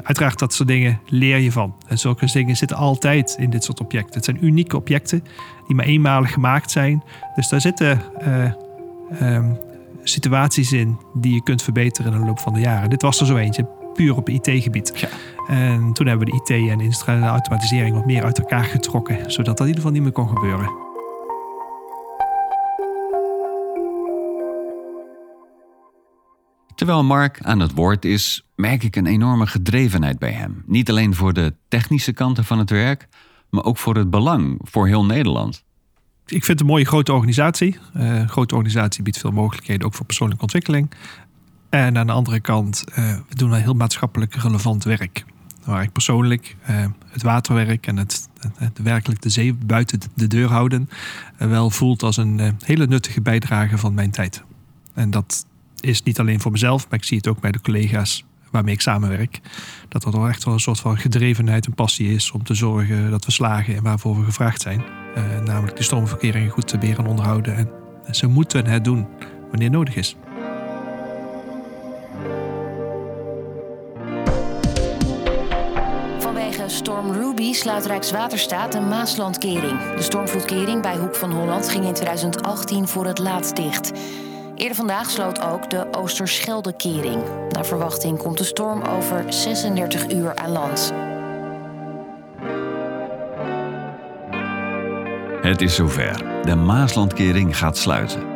Uiteraard 0.03 0.39
dat 0.39 0.53
soort 0.53 0.67
dingen 0.67 0.99
leer 1.05 1.37
je 1.37 1.51
van. 1.51 1.75
En 1.87 1.97
zulke 1.97 2.31
dingen 2.31 2.57
zitten 2.57 2.77
altijd 2.77 3.35
in 3.39 3.49
dit 3.49 3.63
soort 3.63 3.79
objecten. 3.79 4.15
Het 4.15 4.25
zijn 4.25 4.45
unieke 4.45 4.75
objecten 4.75 5.23
die 5.67 5.75
maar 5.75 5.85
eenmalig 5.85 6.33
gemaakt 6.33 6.71
zijn. 6.71 7.03
Dus 7.35 7.49
daar 7.49 7.61
zitten 7.61 8.01
um, 9.21 9.57
situaties 10.03 10.71
in 10.71 10.99
die 11.13 11.33
je 11.33 11.43
kunt 11.43 11.61
verbeteren 11.61 12.13
in 12.13 12.19
de 12.19 12.25
loop 12.25 12.39
van 12.39 12.53
de 12.53 12.59
jaren. 12.59 12.89
Dit 12.89 13.01
was 13.01 13.19
er 13.19 13.25
zo 13.25 13.35
eentje, 13.35 13.67
puur 13.93 14.15
op 14.15 14.29
IT-gebied. 14.29 14.91
Ja. 14.99 15.07
En 15.47 15.93
toen 15.93 16.07
hebben 16.07 16.27
we 16.27 16.31
de 16.31 16.37
IT 16.37 16.69
en 16.69 16.79
industriële 16.79 17.25
automatisering 17.25 17.95
wat 17.95 18.05
meer 18.05 18.23
uit 18.23 18.39
elkaar 18.39 18.63
getrokken, 18.63 19.31
zodat 19.31 19.57
dat 19.57 19.59
in 19.59 19.67
ieder 19.67 19.75
geval 19.75 19.91
niet 19.91 20.01
meer 20.01 20.11
kon 20.11 20.27
gebeuren. 20.27 20.89
Terwijl 26.75 27.03
Mark 27.03 27.39
aan 27.41 27.59
het 27.59 27.73
woord 27.73 28.05
is, 28.05 28.47
merk 28.55 28.83
ik 28.83 28.95
een 28.95 29.05
enorme 29.05 29.47
gedrevenheid 29.47 30.19
bij 30.19 30.31
hem. 30.31 30.63
Niet 30.65 30.89
alleen 30.89 31.15
voor 31.15 31.33
de 31.33 31.55
technische 31.67 32.13
kanten 32.13 32.43
van 32.43 32.59
het 32.59 32.69
werk, 32.69 33.07
maar 33.49 33.63
ook 33.63 33.77
voor 33.77 33.95
het 33.95 34.09
belang 34.09 34.59
voor 34.63 34.87
heel 34.87 35.05
Nederland 35.05 35.63
ik 36.31 36.45
vind 36.45 36.47
het 36.47 36.59
een 36.59 36.65
mooie 36.65 36.85
grote 36.85 37.13
organisatie. 37.13 37.77
Een 37.93 38.29
grote 38.29 38.55
organisatie 38.55 39.03
biedt 39.03 39.17
veel 39.17 39.31
mogelijkheden 39.31 39.85
ook 39.85 39.93
voor 39.93 40.05
persoonlijke 40.05 40.43
ontwikkeling. 40.43 40.91
En 41.69 41.97
aan 41.97 42.07
de 42.07 42.13
andere 42.13 42.39
kant, 42.39 42.83
uh, 42.89 42.95
we 43.29 43.35
doen 43.35 43.49
wel 43.49 43.59
heel 43.59 43.73
maatschappelijk 43.73 44.35
relevant 44.35 44.83
werk. 44.83 45.25
Waar 45.63 45.83
ik 45.83 45.91
persoonlijk 45.91 46.55
uh, 46.69 46.85
het 47.07 47.21
waterwerk 47.21 47.87
en 47.87 47.97
het, 47.97 48.29
het, 48.55 48.79
werkelijk 48.83 49.21
de 49.21 49.29
zee 49.29 49.53
buiten 49.53 49.99
de 50.13 50.27
deur 50.27 50.49
houden, 50.49 50.89
wel 51.37 51.69
voelt 51.69 52.03
als 52.03 52.17
een 52.17 52.57
hele 52.65 52.87
nuttige 52.87 53.21
bijdrage 53.21 53.77
van 53.77 53.93
mijn 53.93 54.11
tijd. 54.11 54.43
En 54.93 55.09
dat 55.09 55.45
is 55.79 56.03
niet 56.03 56.19
alleen 56.19 56.39
voor 56.39 56.51
mezelf, 56.51 56.89
maar 56.89 56.99
ik 56.99 57.05
zie 57.05 57.17
het 57.17 57.27
ook 57.27 57.39
bij 57.39 57.51
de 57.51 57.61
collega's 57.61 58.25
waarmee 58.51 58.73
ik 58.73 58.81
samenwerk. 58.81 59.39
Dat 59.87 60.03
er 60.03 60.11
toch 60.11 60.27
echt 60.27 60.43
wel 60.43 60.53
een 60.53 60.59
soort 60.59 60.79
van 60.79 60.97
gedrevenheid 60.97 61.65
en 61.65 61.73
passie 61.73 62.13
is 62.13 62.31
om 62.31 62.43
te 62.43 62.53
zorgen 62.53 63.11
dat 63.11 63.25
we 63.25 63.31
slagen 63.31 63.75
en 63.75 63.83
waarvoor 63.83 64.19
we 64.19 64.23
gevraagd 64.23 64.61
zijn. 64.61 64.83
Uh, 65.17 65.39
namelijk 65.45 65.77
de 65.77 65.83
stormverkeringen 65.83 66.49
goed 66.49 66.67
te 66.67 66.77
beheren 66.77 67.03
en 67.03 67.09
onderhouden. 67.09 67.55
En 67.55 68.15
ze 68.15 68.27
moeten 68.27 68.65
het 68.65 68.83
doen 68.83 69.07
wanneer 69.49 69.69
nodig 69.69 69.95
is. 69.95 70.15
Vanwege 76.19 76.63
storm 76.67 77.11
Ruby 77.11 77.53
sluit 77.53 77.85
Rijkswaterstaat 77.85 78.75
een 78.75 78.87
Maaslandkering. 78.87 79.95
De 79.95 80.01
stormvloedkering 80.01 80.81
bij 80.81 80.97
Hoek 80.97 81.15
van 81.15 81.31
Holland 81.31 81.69
ging 81.69 81.85
in 81.85 81.93
2018 81.93 82.87
voor 82.87 83.05
het 83.05 83.19
laatst 83.19 83.55
dicht. 83.55 83.91
Eerder 84.55 84.75
vandaag 84.75 85.09
sloot 85.09 85.41
ook 85.41 85.69
de 85.69 85.87
Oosterscheldekering. 85.91 87.23
Naar 87.49 87.65
verwachting 87.65 88.17
komt 88.17 88.37
de 88.37 88.43
storm 88.43 88.81
over 88.81 89.33
36 89.33 90.11
uur 90.11 90.35
aan 90.35 90.51
land. 90.51 90.93
Het 95.41 95.61
is 95.61 95.75
zover. 95.75 96.43
De 96.45 96.55
Maaslandkering 96.55 97.57
gaat 97.57 97.77
sluiten. 97.77 98.31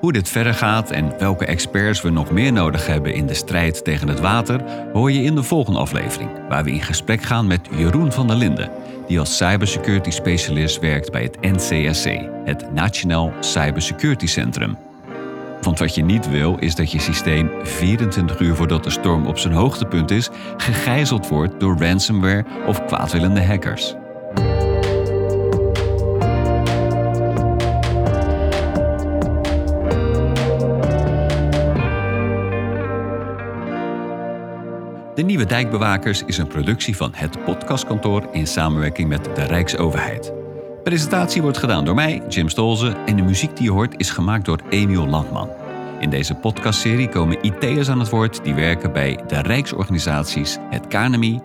Hoe 0.00 0.12
dit 0.12 0.28
verder 0.28 0.54
gaat 0.54 0.90
en 0.90 1.18
welke 1.18 1.46
experts 1.46 2.02
we 2.02 2.10
nog 2.10 2.30
meer 2.30 2.52
nodig 2.52 2.86
hebben 2.86 3.14
in 3.14 3.26
de 3.26 3.34
strijd 3.34 3.84
tegen 3.84 4.08
het 4.08 4.20
water, 4.20 4.64
hoor 4.92 5.12
je 5.12 5.22
in 5.22 5.34
de 5.34 5.42
volgende 5.42 5.78
aflevering, 5.78 6.30
waar 6.48 6.64
we 6.64 6.70
in 6.70 6.82
gesprek 6.82 7.22
gaan 7.22 7.46
met 7.46 7.68
Jeroen 7.76 8.12
van 8.12 8.26
der 8.26 8.36
Linden, 8.36 8.70
die 9.06 9.18
als 9.18 9.36
cybersecurity 9.36 10.10
specialist 10.10 10.80
werkt 10.80 11.10
bij 11.10 11.22
het 11.22 11.40
NCSC, 11.40 12.06
het 12.44 12.72
Nationaal 12.72 13.32
Cybersecurity 13.40 14.26
Centrum. 14.26 14.76
Want 15.62 15.78
wat 15.78 15.94
je 15.94 16.04
niet 16.04 16.28
wil, 16.28 16.56
is 16.58 16.74
dat 16.74 16.92
je 16.92 17.00
systeem 17.00 17.50
24 17.62 18.40
uur 18.40 18.54
voordat 18.54 18.84
de 18.84 18.90
storm 18.90 19.26
op 19.26 19.38
zijn 19.38 19.52
hoogtepunt 19.52 20.10
is, 20.10 20.30
gegijzeld 20.56 21.28
wordt 21.28 21.60
door 21.60 21.76
ransomware 21.78 22.44
of 22.66 22.84
kwaadwillende 22.84 23.44
hackers. 23.44 23.94
De 35.14 35.22
Nieuwe 35.22 35.46
Dijkbewakers 35.46 36.22
is 36.24 36.38
een 36.38 36.46
productie 36.46 36.96
van 36.96 37.12
het 37.14 37.44
podcastkantoor 37.44 38.28
in 38.32 38.46
samenwerking 38.46 39.08
met 39.08 39.24
de 39.34 39.42
Rijksoverheid. 39.44 40.41
Presentatie 40.82 41.42
wordt 41.42 41.58
gedaan 41.58 41.84
door 41.84 41.94
mij, 41.94 42.22
Jim 42.28 42.48
Stolze, 42.48 42.96
en 43.06 43.16
de 43.16 43.22
muziek 43.22 43.56
die 43.56 43.64
je 43.64 43.70
hoort 43.70 43.94
is 43.96 44.10
gemaakt 44.10 44.44
door 44.44 44.60
Emiel 44.68 45.06
Landman. 45.06 45.48
In 46.00 46.10
deze 46.10 46.34
podcastserie 46.34 47.08
komen 47.08 47.38
IT'ers 47.42 47.88
aan 47.88 47.98
het 47.98 48.08
woord 48.08 48.44
die 48.44 48.54
werken 48.54 48.92
bij 48.92 49.18
de 49.26 49.40
Rijksorganisaties 49.40 50.58
het 50.70 50.86
KNMI, 50.86 51.40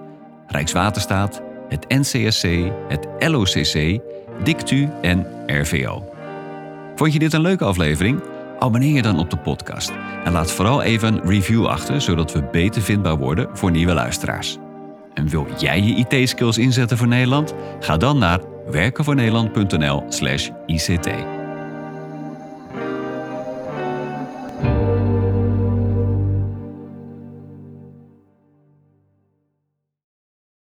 Rijkswaterstaat, 0.48 1.42
het 1.70 1.86
NCSC, 1.88 2.48
het 2.88 3.08
LOCC, 3.20 4.00
DICTU 4.44 4.90
en 5.02 5.28
RVO. 5.46 6.04
Vond 6.96 7.14
je 7.14 7.20
dit 7.20 7.34
een 7.34 7.42
leuke 7.42 7.66
aflevering? 7.66 8.22
Abonneer 8.60 8.94
je 8.94 9.02
dan 9.02 9.20
op 9.20 9.30
de 9.30 9.38
podcast 9.38 9.92
en 10.24 10.32
laat 10.32 10.52
vooral 10.52 10.82
even 10.82 11.14
een 11.14 11.30
review 11.30 11.66
achter, 11.66 12.02
zodat 12.02 12.34
we 12.34 12.44
beter 12.52 12.82
vindbaar 12.82 13.18
worden 13.18 13.50
voor 13.54 13.72
nieuwe 13.72 13.94
luisteraars. 13.94 14.58
En 15.14 15.28
wil 15.28 15.48
jij 15.58 15.82
je 15.82 16.06
IT-skills 16.08 16.58
inzetten 16.58 16.98
voor 16.98 17.08
Nederland? 17.08 17.54
Ga 17.80 17.98
dan 17.98 18.18
naar 18.18 18.40
werkenvoornederland.nl/ict. 18.72 21.37